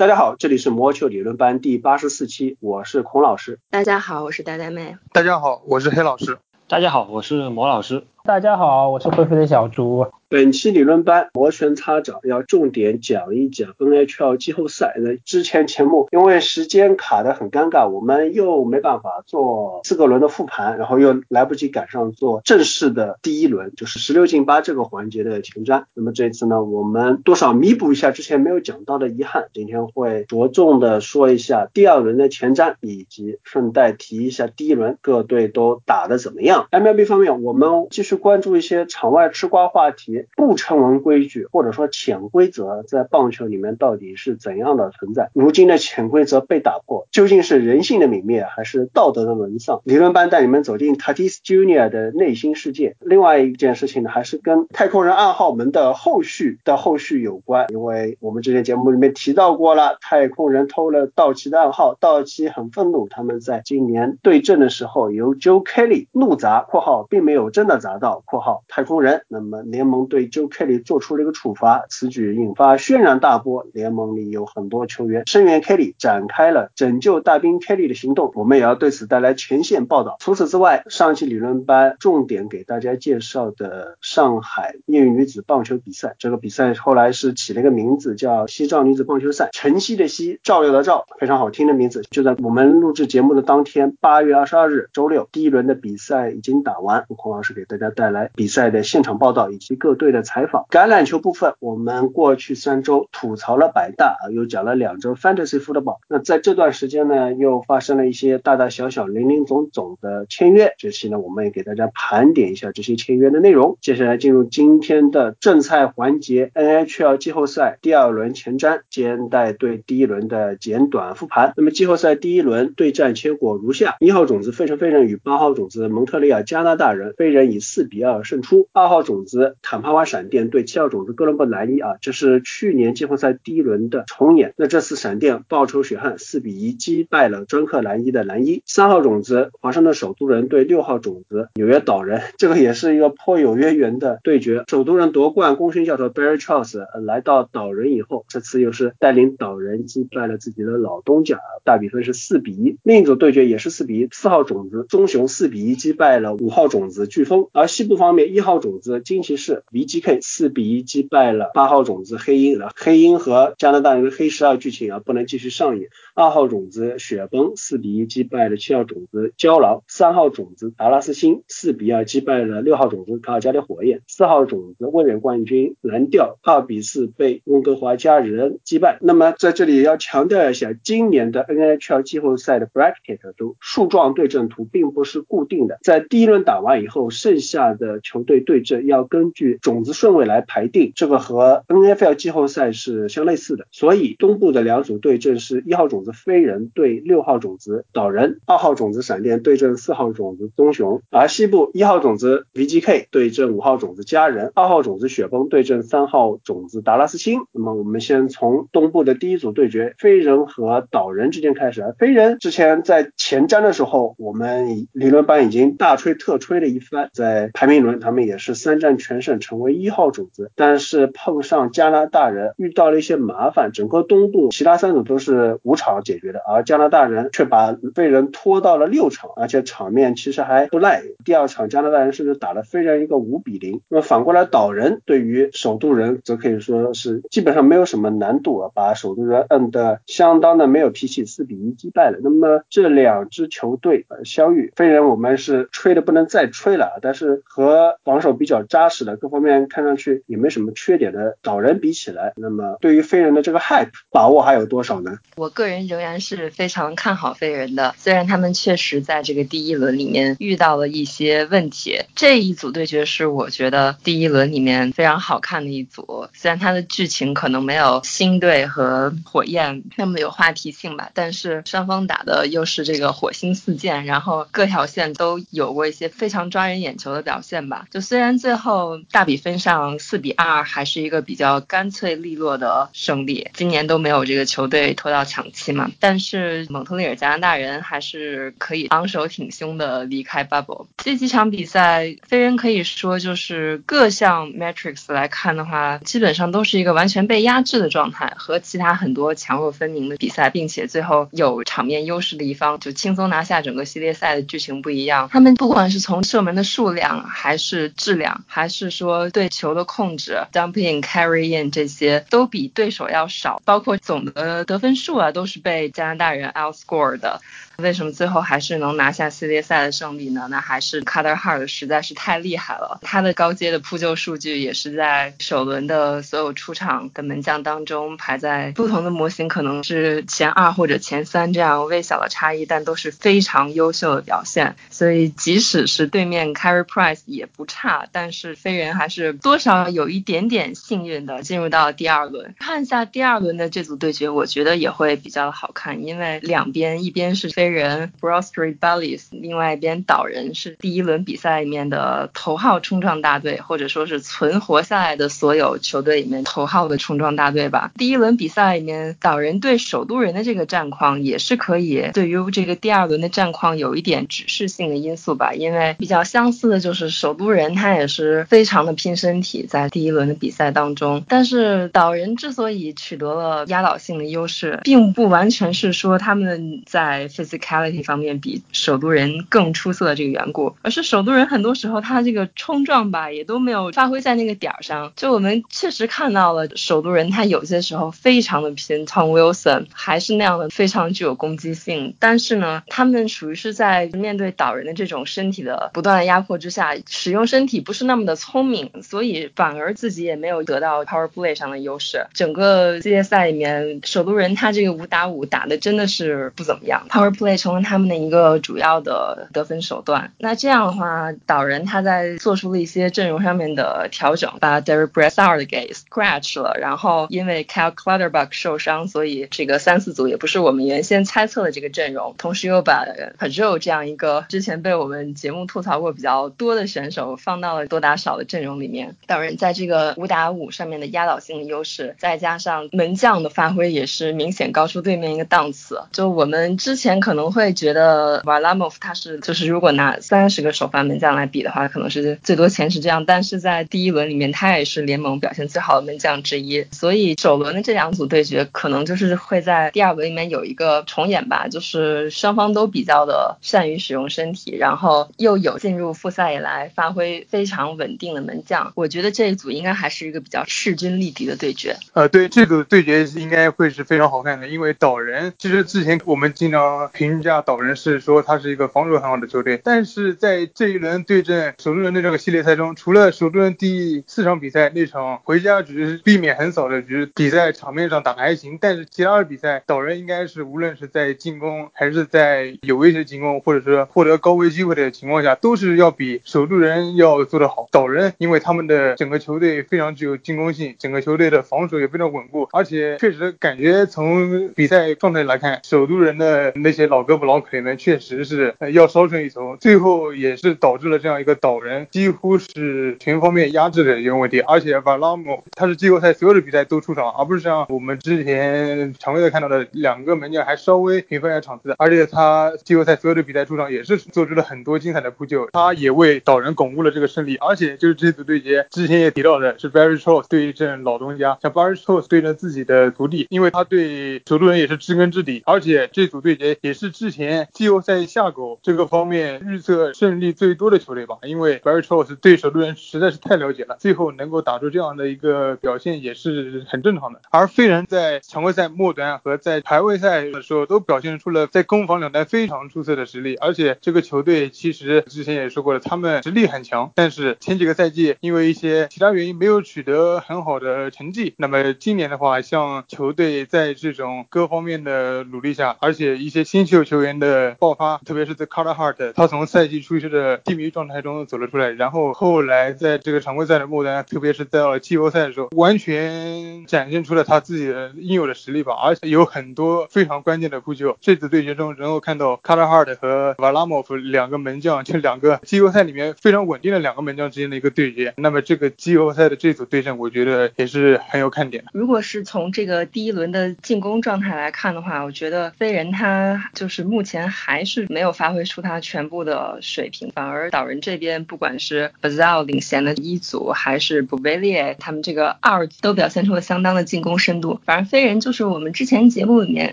[0.00, 3.58] 大家好，这里是魔球理论班第八十四期，我是孔老师。
[3.68, 4.96] 大家好，我是呆呆妹。
[5.12, 6.38] 大家好，我是黑老师。
[6.68, 8.06] 大家好，我是魔老师。
[8.22, 10.06] 大家好，我是灰灰的小猪。
[10.28, 14.94] 本期理论班摩拳擦掌，要重点讲一讲 NHL 季后赛。
[14.98, 25.84] 的之前节目因为时间卡得很尴尬，我们又没办法做四个轮的复盘，然后又来不及赶上做正式的第一轮，就是十六进八这个环节的前瞻。
[25.94, 36.68] 那么这次呢，我们多少弥补一下之前没有讲到的遗憾，今天会着重的说一下第二轮的前瞻，以及顺带提一下第一轮各队都打得怎么样。
[36.70, 38.09] MLB 方面，我们继续。
[38.10, 45.30] 去关注一些场外吃瓜话题，不成文规矩或者说潜规则在棒球里面到底是怎样的存在？
[45.32, 49.80] 如今的潜规则被打破，究竟是人性的泯灭还是道德的沦丧？
[49.84, 52.96] 理论班带你们走进 Tatis Junior 的内心世界。
[52.98, 67.98] 另外一件事情呢，还是跟太空人暗号门的后续的后续有关，因为我们之前节目里面提到过了，太空人偷了道奇的暗号，道奇很愤怒，他们在今年对阵的时候由 Joe Kelly 怒砸（括号并没有真的砸）。
[68.00, 80.16] 到括号太空人，那么联盟对 Joe Kelly 做出了一个处罚，此举引发轩然大波，联盟里有很多球员声援 Kelly，展开了拯救大兵 Kelly 的行动，我们也要对此带来前线报道。
[80.20, 92.02] 除此之外，上期理论班重点给大家介绍的上海业余女子棒球比赛，这个比赛后来是起了一个名字叫西藏女子棒球赛，晨曦的曦，照耀的照，非常好听的名字。
[92.10, 97.89] 就在我们录制节目的当天，八月二十二日周六，第一轮的比赛已经打完，孔老师给大家。
[97.90, 100.66] 带来比赛的现场报道以及各队的采访。
[100.70, 105.98] 橄榄球部分，我们过去三周吐槽了百大啊，又讲了两周 Fantasy Football。
[106.08, 110.74] 那在这段时间呢，又发生了一些大大小小、零零总总的签约。
[110.78, 113.78] 这期呢，我们也给大家盘点一下这些签约的内容。
[113.80, 121.52] 接下来进入今天的正菜环节，NHL 季后赛第二轮前瞻，兼带对第一轮的简短复盘。
[121.56, 127.79] 那么季后赛第一轮对战结果如下：一号种子费城飞人与八号种子蒙特利尔加拿大人，飞人以四。
[127.80, 134.52] 四比二胜出，二号种子坦帕湾闪电对七号种子哥伦布蓝衣啊，这是去年季后赛第一轮的重演。
[134.58, 138.62] 那这次闪电报仇雪恨，四比一击败了专克蓝衣的蓝衣。
[138.66, 144.64] 三号种子华盛顿首都人对六号种子纽约岛人，这个也是一个颇有渊源的对决。
[144.68, 152.76] 首都人夺冠功勋教头 Barry Charles 来到岛人以后，这次又是带领岛人击败了自己的老东家，大比分是四比一。
[152.82, 165.88] 另一组对决也是四比一，四号种子棕熊四比一击败了五号种子飓风，而西部方面，一号种子金骑士 VGK 四比一击败了八号种子黑鹰，黑鹰和加拿大人的黑十二剧情啊不能继续上演。
[166.14, 178.98] 二号种子雪崩四比一击败了七号种子胶囊，三号种子达拉斯星四比二击败了六号种子卡尔加里火焰，四号种子卫冕冠军蓝调二比四被温哥华加人击败。
[179.00, 193.66] 那么在这里要强调一下，今年的 NHL 季后赛的 bracket 都树状对阵图并不是固定的，在第一轮打完以后，剩下大的球队对阵要根据种子顺位来排定，这个和 NFL 季后赛是相类似的。
[193.70, 207.40] 所以东部的两组对阵是一号种子飞人对六号种子岛人，二号种子闪电对阵四号种子棕熊，而西部一号种子 VGK 对阵五号种子家人，二号种子雪崩对阵三号种子达拉斯星。
[207.52, 211.94] 那么我们先从东部的第一组对决飞人和岛人之间开始。
[211.98, 217.80] 飞人之前在前瞻的时候，我们理论班已经大吹特吹了一番，在排名。
[217.80, 231.02] 轮他们也是三战全胜，成为一号种子，但是碰上加拿大人遇到了一些麻烦，整个东部其他三组都是五场解决的，而加拿大人却把飞人拖到了六场，而且场面其实还不赖。
[231.24, 233.80] 第二场加拿大人甚至打了飞人一个五比零。
[233.88, 242.18] 那么反过来岛人对于首都人则可以说是基本上没有什么难度啊，把首都人摁得相当的没有脾气，四比一击败了。
[242.22, 255.18] 那么这两支球队相遇，飞人我们是吹的不能再吹了，但是和防守比较扎实的，各方面看上去也没什么缺点的岛人比起来，那么对于飞人的这个 hype 把握还有多少呢？
[255.36, 261.98] 我个人仍然是非常看好飞人的，虽然他们确实在这个第一轮里面遇到了一些问题。
[262.14, 277.19] 这一组对决是我觉得第一轮里面非常好看的一组，虽然它的剧情可能没有星队和火焰那么有话题性吧，但是双方打的又是这个火星四溅，然后各条线都有过一些非常抓人眼球的。
[277.20, 277.86] 的表现吧。
[277.90, 290.86] 就虽然最后大比分上四比二还是一个比较干脆利落的胜利，今年都没有这个球队拖到抢七嘛，但是蒙特利尔加拿大人还是可以昂首挺胸的离开 bubble。
[290.98, 305.28] 这几场比赛，飞人可以说就是各项 metrics 来看的话，基本上都是一个完全被压制的状态，和其他很多强弱分明的比赛，并且最后有场面优势的一方就轻松拿下整个系列赛的剧情不一样。
[305.32, 317.40] 他们不管是从射门的数量，还是质量，还是说对球的控制，jumping carry in 这些，都比对手要少，包括总的得分数啊，都是被加拿大人 outscore 的。
[317.80, 320.46] 为什么最后还是能拿下系列赛的胜利呢？
[320.50, 323.00] 那还是 Carter Hart 实在是太厉害了。
[323.02, 334.76] 他的高阶的扑救数据也是在首轮的所有出场的门将当中排在不同的模型可能是前二或者前三这样微小的差异，但都是非常优秀的表现。
[334.90, 342.54] 所以即使是对面 Carey Price 也不差，但是飞人还是多少有一点点幸运的进入到第二轮。
[342.58, 347.69] 看一下第二轮的这组对决，我觉得也会比较好看，因为两边一边是飞。
[347.70, 357.92] 人 Broad Street Bullies，另外一边岛人是第一轮比赛里面的头号冲撞大队，或者说是存活下来的所有球队里面头号的冲撞大队吧。
[357.96, 365.52] 第一轮比赛里面，岛人对首都人的这个战况也是可以对于这个第二轮的战况有一点指示性的因素吧。
[365.54, 385.12] 因为比较相似的就是首都人他也是非常的拼身体在第一轮的比赛当中，但是岛人之所以取得了压倒性的优势，并不完全是说他们在 physical quality 方面比首都人更出色的这个缘故，而是首都人很多时候他这个冲撞吧也都没有发挥在那个点儿上。
[385.16, 402.26] 就我们确实看到了首都人他有些时候非常的拼，Tom Wilson 还是那样的非常具有攻击性，但是呢，他们属于是在面对岛人的这种身体的不断的压迫之下，使用身体不是那么的聪明，所以反而自己也没有得到 power play 上的优势。
[402.32, 407.49] 整个系列赛里面，首都人他这个五打五打的真的是不怎么样，power play。
[407.56, 410.32] 成为他们的一个主要的得分手段。
[410.38, 416.76] 那这样的话，导人他在做出了一些阵容上面的调整，把 Derek Brassard 给 scratch 了。
[416.78, 422.34] 然后因为 Cal Clutterbuck 受伤，所以这个三四组也不是我们原先猜测的这个阵容。
[422.36, 423.06] 同时又把
[423.38, 429.16] p a j o 这样一个之前被我们节目吐槽过比较多的选手放到了多打少的阵容里面。
[429.26, 436.02] 导人在这个五打五上面的压倒性的优势，再加上门将的发挥也是明显高出对面一个档次。
[436.12, 437.29] 就我们之前可。
[437.30, 443.24] 可能会觉得 Varlamov 他是就是如果拿三十个首发门将来比的话，可能是最多前十这样。
[443.24, 446.84] 但是在第一轮里面，他也是联盟表现最好的门将之一。
[446.90, 458.90] 所以首轮的这两组对决，可能就是会在第二轮里面有一个重演吧，就是双方都比较的善于使用身体，然后又有进入复赛以来发挥非常稳定的门将。
[458.96, 461.96] 我觉得这一组应该还是一个比较势均力敌的对决。
[462.12, 467.40] 呃，对，这组对决应该会是非常好看的，因为岛人其实之前我们经常评。
[467.40, 487.88] 价岛人是说他是一个防守很好的球队，但是在这一轮对阵首都人的这个系列赛中，除了首都人第四场比赛那场回家只是避免横扫的局，比赛场面上打的还行，但是其他的比赛岛人应该是无论是在进攻还是在有威胁进攻，或者是获得高危机会的情况下，都是要比首都人要做得好。
[487.90, 497.20] 岛人因为他们的整个球队非常具有进攻性，整个球队的防守也非常稳固，而且确实感觉从比赛状态来看，首都人的那些老。
[497.30, 504.60] 胳膊老腿们确实是要稍胜一筹，最后也是导致了这样一个岛人几乎是全方面压制的一个问题。
[504.60, 511.94] 而且瓦拉姆他是季后赛所有的比赛都出场，而不是像我们之前常规赛看到的两个门将还稍微平分一下场次。
[511.98, 517.56] 而且他季后赛所有的比赛出场也是做出了很多精彩的扑救，他也为岛人巩固了这个胜利。
[517.58, 525.62] 而且就是这组对决之前也提到的是 Barry Trotz 对阵老东家，像 Barry Trotz 对阵自己的徒弟，因为他对首都人也是知根知底。
[525.66, 526.99] 而且这组对决也是。
[527.00, 537.40] 是之前季后赛下狗这个方面预测胜利最多的球队吧，因为 Barry Trotz 对首都人实在是太了解了，最后能够打出这样的一个表现也是很正常的。
[537.50, 551.54] 而飞人在常规赛末端和在排位赛的时候都表现出了在攻防两端非常出色的实力，而且这个球队其实之前也说过了，他们实力很强，但是前几个赛季因为一些其他原因没有取得很好的成绩。
[551.56, 556.89] 那么今年的话，像球队在这种各方面的努力下，而且一些新。
[556.90, 571.16] 秀球员的爆发，特别是在 Carter Hart，他从赛季初期的低迷状态中走了出来，然后后来在这个常规赛的末端，特别是在季后赛的时候，完全展现出了他自己的应有的实力吧，而且有很多非常关键的扑救。
[571.20, 578.34] 这次对决中，能够看到 Carter Hart 和 Valamov 两个门将，这两个季后赛里面非常稳定的两个门将之间的一个对决。
[578.36, 581.90] 那么这个季后赛的这组对阵，我觉得也是很有看点的。
[581.94, 597.78] 如果是从这个第一轮的进攻状态来看的话，我觉得飞人他就是目前还是没有发挥出他全部的水平，反而岛人这边不管是 Bazal 领衔的一组，还是 b o v e l i e 他们这个二都表现出了相当的进攻深度。
[597.84, 599.92] 反而飞人就是我们之前节目里面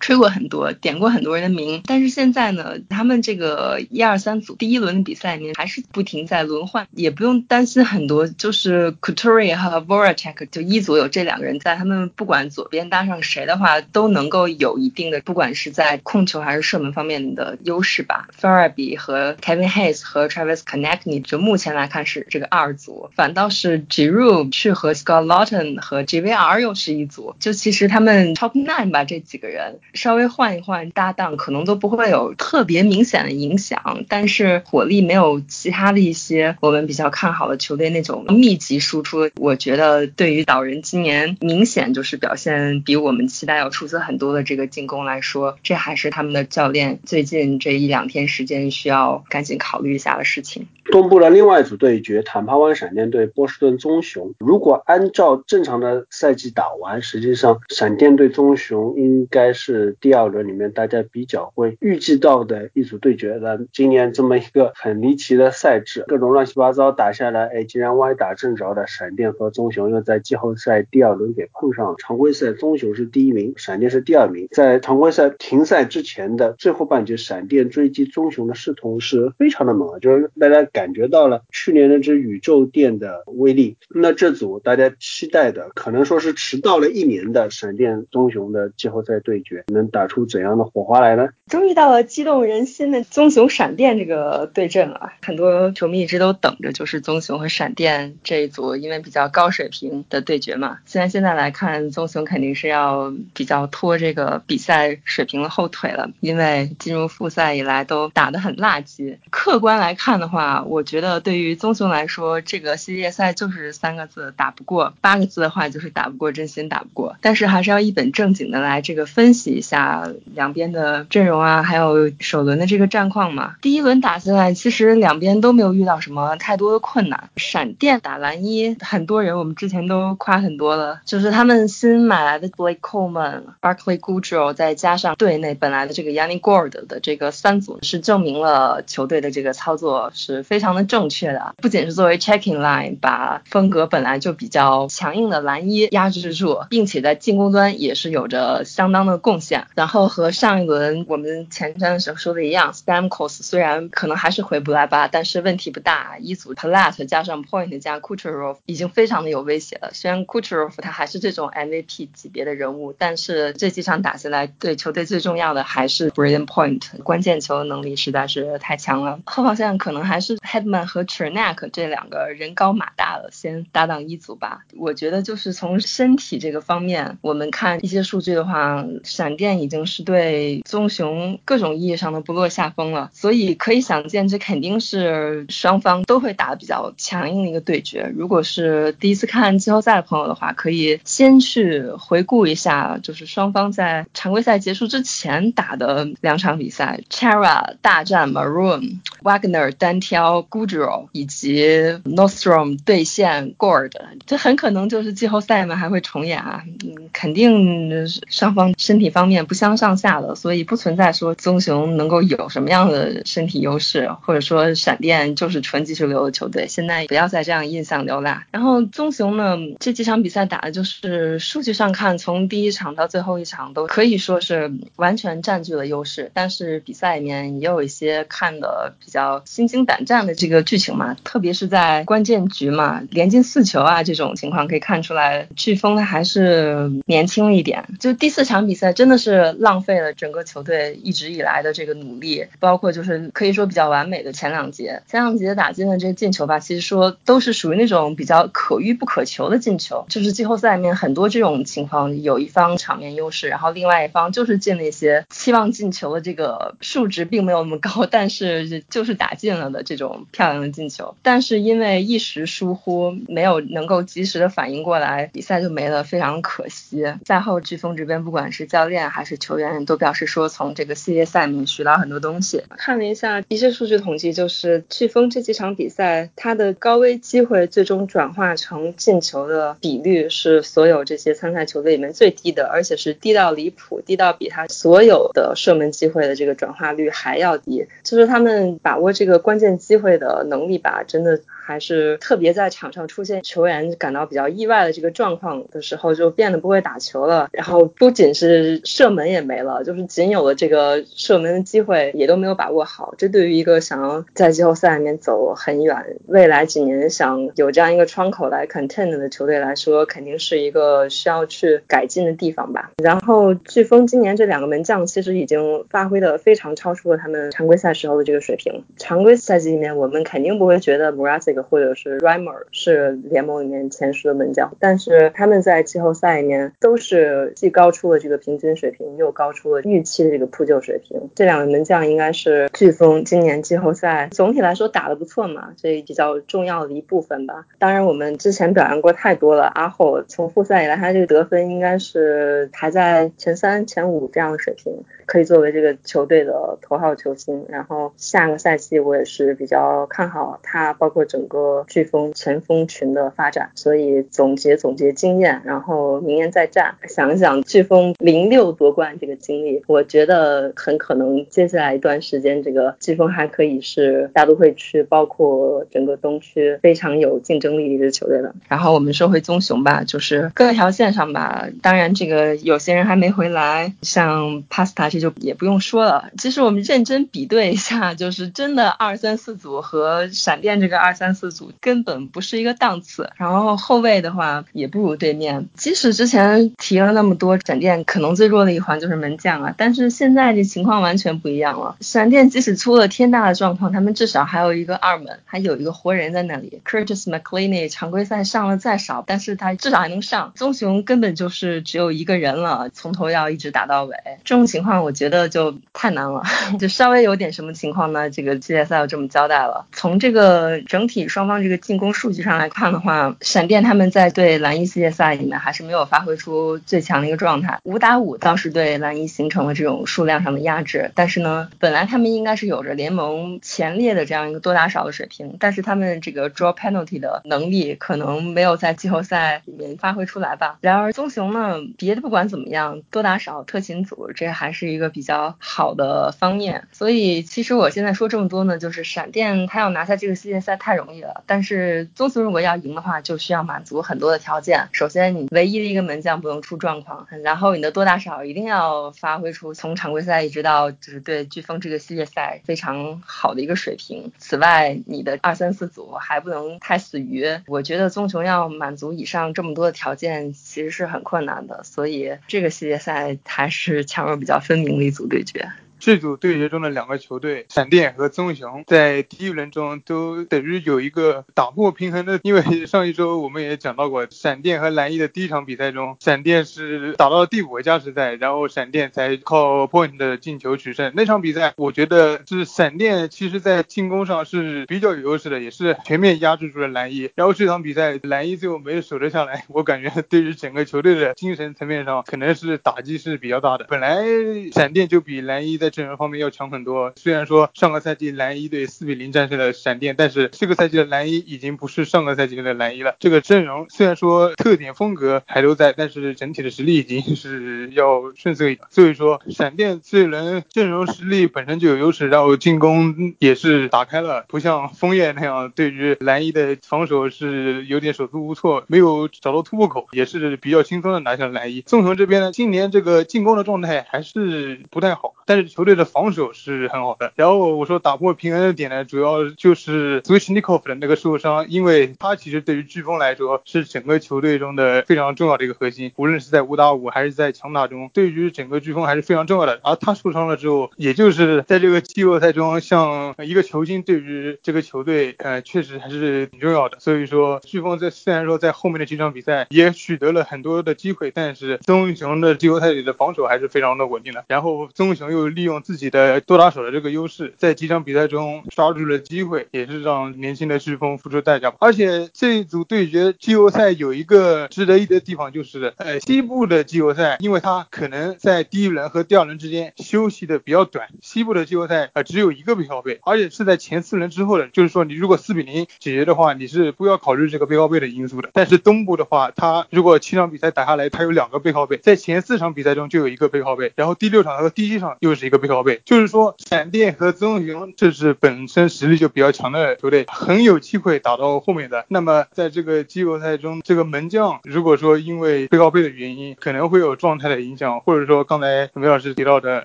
[0.00, 18.28] 吹过很多，点过很多人的名，但是现在呢，他们这个一二三组第一轮的比赛里面还是不停在轮换，也不用担心很多，就是 Couturier 和 Voracek 就一组有这两个人在，他们不管左边搭上谁的话，都能够有一定的，不管是在控球还是射门方面的优势吧。
[18.32, 25.24] f a r a b y 和 Kevin Hayes 和 Travis Connectney 就目前来看是这个二组，反倒是 Giroux 去和 Scott
[25.24, 50.66] Lawton 和 JVR 又是一组，就其实他们 Top Nine 吧这几个人稍微换一换搭档，可能都不会有特别明显的影响，但是火力没有其他的一些我们比较看好的球队那种密集输出，我觉得对于岛人今年明显就是表现比我们期待要出色很多的这个进攻来说，这还是他们的教教练最近这一两天时间需要赶紧考虑一下的事情。
[50.90, 54.34] 公布了另外一组对决，坦帕湾闪电队波士顿棕熊。
[54.38, 63.66] 如果按照正常的赛季打完，实际上闪电队棕熊应该是第二轮里面大家比较会预计到的一组对决的。
[63.72, 71.94] 今年这么一个很离奇的赛制，各种乱七八糟打下来，哎，竟然歪打正着的闪电和棕熊又在季后赛第二轮给碰上。
[71.98, 74.48] 常规赛棕熊是第一名，闪电是第二名。
[74.52, 80.56] 在常规赛停赛之前的最后半节，闪电追击棕熊的势头是非常的猛，就是大家。
[80.72, 91.28] 感觉到了去年那只宇宙电的威力，那这组大家期待的可能说是迟到了一年的闪电棕熊的季后赛对决，能打出怎样的火花来呢？
[91.46, 100.78] 终于到了激动人心的棕熊闪电这个对阵了，很多球迷一直都等着，就是棕熊和闪电这一组，因为比较高水平的对决嘛。
[100.84, 109.16] 虽然现在来看，棕熊肯定是要比较拖这个比赛水平的后腿了，因因为进入复赛以来都打得很垃圾。
[109.30, 117.16] 客观来看的话，我觉得对于棕熊来说，这个系列赛就是三个字打不过，八个字的话就是打不过，真心打不过。
[117.22, 123.54] 但是还是要一本正经的来这个分析一下两边的阵容啊，还有首轮的这个战况嘛。
[123.62, 127.30] 第一轮打下来，其实两边都没有遇到什么太多的困难。
[127.38, 140.56] 闪电打蓝衣，很多人我们之前都夸很多了，就是他们新买来的 Blake Coleman、Barkley Goodrow，再加上队内本来的这个压 Yanni Gord 的这个三组，是证明了球队的这个操作是非。
[140.56, 149.66] 常的正确的，不仅是作为 checking line 把风格本来就比较强硬的蓝衣压制住，并且在进攻端也是有着相当的贡献。
[149.74, 156.16] 然后和上一轮我们前瞻的时候说的一样，Stamkos 虽然可能还是回不来吧，但是问题不大。
[156.18, 159.90] 一组 Palat 加上 Point 加 Kucherov 已经非常的有威胁了。
[159.92, 169.20] 虽然 Kucherov 他还是这种 MVP 级别的人物，但是这几场打下来，对球队最重要的还是 Braden Point，关键球的能力实在是太强了。
[169.26, 170.38] 后防线可能还是。
[170.46, 174.64] Headman 和 Chernak 这两个人高马大的先搭档一组吧。
[174.76, 183.10] 我觉得就是从身体这个方面，我们看一些数据的话，闪电已经是对棕熊各种意义上的不落下风了。
[183.12, 188.10] 所以可以想见，这肯定是双方都会打的比较强硬的一个对决。
[188.16, 200.36] 如果是第一次看季后赛的朋友的话，可以先去回顾一下，就是双方在常规赛结束之前打的两场比赛：Chara 大战 Maroon，Wagner 单挑。
[200.48, 201.66] Goodrow 以及
[202.04, 203.92] Nostrom 对线 Gord，
[204.26, 206.62] 这很可能就是季后赛嘛，还会重演啊。
[206.84, 216.66] 嗯，肯定双方身体方面不相上下的，所以不存在说棕熊能够有什么样的身体优势，或者说闪电就是纯技术流的球队。
[216.68, 218.44] 现在不要再这样印象流了。
[218.50, 230.26] 然后棕熊呢，这几场比赛打的就是数据上看，从第一场到最后一场都可以说是完全占据了优优势，但是比赛里面也有一些看的比较心惊胆战。
[230.26, 231.16] 的这个剧情嘛。
[231.24, 237.86] 特别是在关键局嘛，连进四球啊这种情况可以看出来，飓风他还是年轻了一点。
[238.00, 267.04] 就第四场比赛真的是浪费了整个球队一直以来的这个努力，包括就是可以说比较完美的前两节，前两节打进的这个进球吧，其实说都是属于那种比较可遇不可求的进球，就是季后赛里面很多这种情况，有一方场面优势，然后另外一方就是进了一些期望进进球的这个数值并没有那么高，但是就是打进了的这种漂亮的进球，但是因为一时疏忽，没有能够及时的反应过来，比赛就没了，非常可惜。
[267.24, 272.64] 赛后飓风这边不管是教练还是球员都表示说，从这个系列赛里面学到很多东西。
[272.76, 287.86] 看了一下一些数据统计，就是飓风这几场比赛，它的高危机会最终转化成进球的比率是所有这些参赛球队里面最低的，而且是低到离谱，低到比他所有的射门机会的这个转化率还要低。
[288.02, 291.40] 就是他们把握这个关键机会的能力吧，真的。
[291.66, 297.48] 还是特别在场上出现球员感到比较意外的这个状况的时候，就变得不会打球了。
[297.50, 303.14] 然后不仅是射门也没了，就是仅有的这个射门的机会也都没有把握好。
[303.18, 312.92] 这对于一个想要在季后赛里面走很远，未来几年想有这样一个窗口来 contend 的球队来说，肯定是一个需要去改进的地方吧。
[313.02, 318.84] 然后飓风今年这两个门将其实已经发挥的非常超出了他们常规赛时候的这个水平。
[318.96, 321.26] 常规赛季里面，我们肯定不会觉得 m
[321.62, 331.30] 或者是 Rimer 是联盟里面前十的门将，但是他们在季后赛里面都是既高出了这个平均水平，又高出了预期的这个扑救水平。
[331.34, 337.66] 这两个门将应该是飓风今年季后赛总体来说打得不错嘛，这比较重要的一部分吧。
[337.78, 344.92] 当然我们之前表扬过太多了，阿后从复赛以来他这个得分应该是排在前三、前五这样的水平。
[345.26, 368.54] 可以作为这个球队的头号球星，然后下个赛季我也是比较看好他，包括整个飓风前锋群的发展，所以总结总结经验，然后明年再战，想想飓风零六夺冠这个经历，我觉得很可能接下来一段时间，这个飓风还可以是大都会区，包括整个东区非常有竞争力的一支球队了。
[368.68, 375.06] 然后我们说回棕熊吧，就是各条线上吧，当然这个有些人还没回来，像 Pasta。
[375.16, 376.30] 就也不用说了。
[376.36, 383.30] 其实我们认真比对一下，就是真的二三四组和闪电这个二三四组根本不是一个档次。
[383.36, 385.68] 然后后卫的话也不如对面。
[385.76, 391.94] 即使之前提了那么多，闪电可能最弱的一环就是门将啊，但是现在这情况完全不一样了。
[392.00, 396.80] 闪电即使出了天大的状况，他们至少还有一个二门，还有一个活人在那里。
[396.84, 400.52] Curtis McLeany 常规赛上了再少，但是他至少还能上。
[400.56, 404.16] 棕熊根本就是只有一个人了，从头要一直打到尾。
[404.42, 404.96] 这种情况。
[404.96, 406.42] 我觉得就太难了，
[406.80, 408.30] 就稍微有点什么情况呢？
[408.30, 409.86] 这个系列赛要这么交代了。
[409.92, 417.78] 从这个整体双方这个进攻数据上来看的话，闪电他们在对蓝衣系列赛里面还是没有发挥出最强的一个状态。
[417.84, 430.78] 五打五倒是对蓝衣形成了这种数量上的压制，但是呢，本来他们应该是有着联盟前列的这样一个多打少的水平，但是他们这个 draw penalty 的能力可能没有在季后赛里面发挥出来吧。
[430.80, 434.86] 然而棕熊呢，别的不管怎么样，多打少特勤组这还是。
[434.86, 441.15] 一个比较好的方面，所以其实我现在说这么多呢，就是闪电他要拿下这个系列赛太容易
[441.46, 444.88] 但是棕熊如果要赢的话，就需要满足很多的条件。
[444.90, 454.32] 首先，你唯一的一个门将不能出状况，然后你的多大少一定要发挥出从常规赛一直到就是对飓风这个系列赛非常好的一个水平。
[454.38, 457.46] 此外，你的二三四组还不能太死鱼。
[457.68, 464.96] 我觉得棕熊要满足以上这么多的条件，其实是很困难的，所以这个系列赛还是强弱比较分明。
[464.96, 465.70] 的一组对决。
[466.06, 472.38] 这组对决中的两个球队，闪电和棕熊，在第一轮中都等于有一个打破平衡的。
[472.44, 481.12] 因为 上一周我们也讲到过，闪电和蓝衣的第一场比赛中，闪电是打到了第五个加时赛，然后闪电才靠 point 的进球取胜。
[481.16, 487.30] 那场比赛，我觉得是闪电其实在进攻上是比较有优势的，也是全面压制住了蓝衣。
[487.34, 493.86] 然后这场比赛，蓝衣最后没有守得下来，我感觉对于整个球队的精神层面上，可能是打击是比较大的。
[493.88, 494.24] 本来
[494.70, 497.10] 闪电就比蓝衣在阵容方面要强很多。
[497.16, 503.16] 虽然说上个赛季蓝衣队四比零战胜了闪电，但是这个赛季的蓝衣已经不是上个赛季的蓝衣了。
[503.18, 508.86] 这个阵容虽然说特点风格还都在，但是整体的实力已经是要逊色一点。
[508.90, 521.80] 所以说，闪电这轮阵容实力本身就有优势，然后进攻也是打开了，不像枫叶那样对于蓝衣的防守是有点手足无措，没有找到突破口，也是比较轻松的拿下了蓝衣。
[521.86, 525.85] 纵熊这边呢，今年这个进攻的状态还是不太好，但是球。
[525.86, 527.32] 队的防守是很好的。
[527.36, 539.80] 然后我说打破平衡的点呢，主要就是 Switchnikov 的那个受伤，因为他其实对于飓风来说是整个球队中的非常重要的一个核心，无论是在五打五还是在强打中，对于整个飓风还是非常重要的。
[539.82, 546.98] 而他受伤了之后，也就是在这个季后赛中，像一个球星对于这个球队，呃，确实还是挺重要的。
[546.98, 554.44] 所以说，飓风在虽然说在后面的几场比赛也取得了很多的机会，但是棕熊的季后赛里的防守还是非常的稳定的。
[554.48, 561.74] 然后棕熊又利用自己的多打手的这个优势，在几场比赛中抓住了机会，也是让年轻的飓风付出代价。
[561.80, 578.50] 而且这一组对决季后赛有一个值得一的地方，就是呃西部的季后赛，因为它可能在第一轮和第二轮之间休息的比较短，西部的季后赛呃只有一个背靠背，而且是在前四轮之后的，就是说你如果四比零解决的话，你是不要考虑这个背靠背的因素的。
[578.52, 592.04] 但是东部的话，它如果七场比赛打下来，它有两个背靠背，在前四场比赛中就有一个背靠背，然后第六场和第七场又是一个背靠背，就是说闪电和棕熊这是本身实力就比较强的球队，很有机会打到后面的。
[592.08, 599.84] 那么在这个季后赛中，这个门将如果说因为背靠背的原因，可能会有状态的影响，或者说刚才梅老师提到的，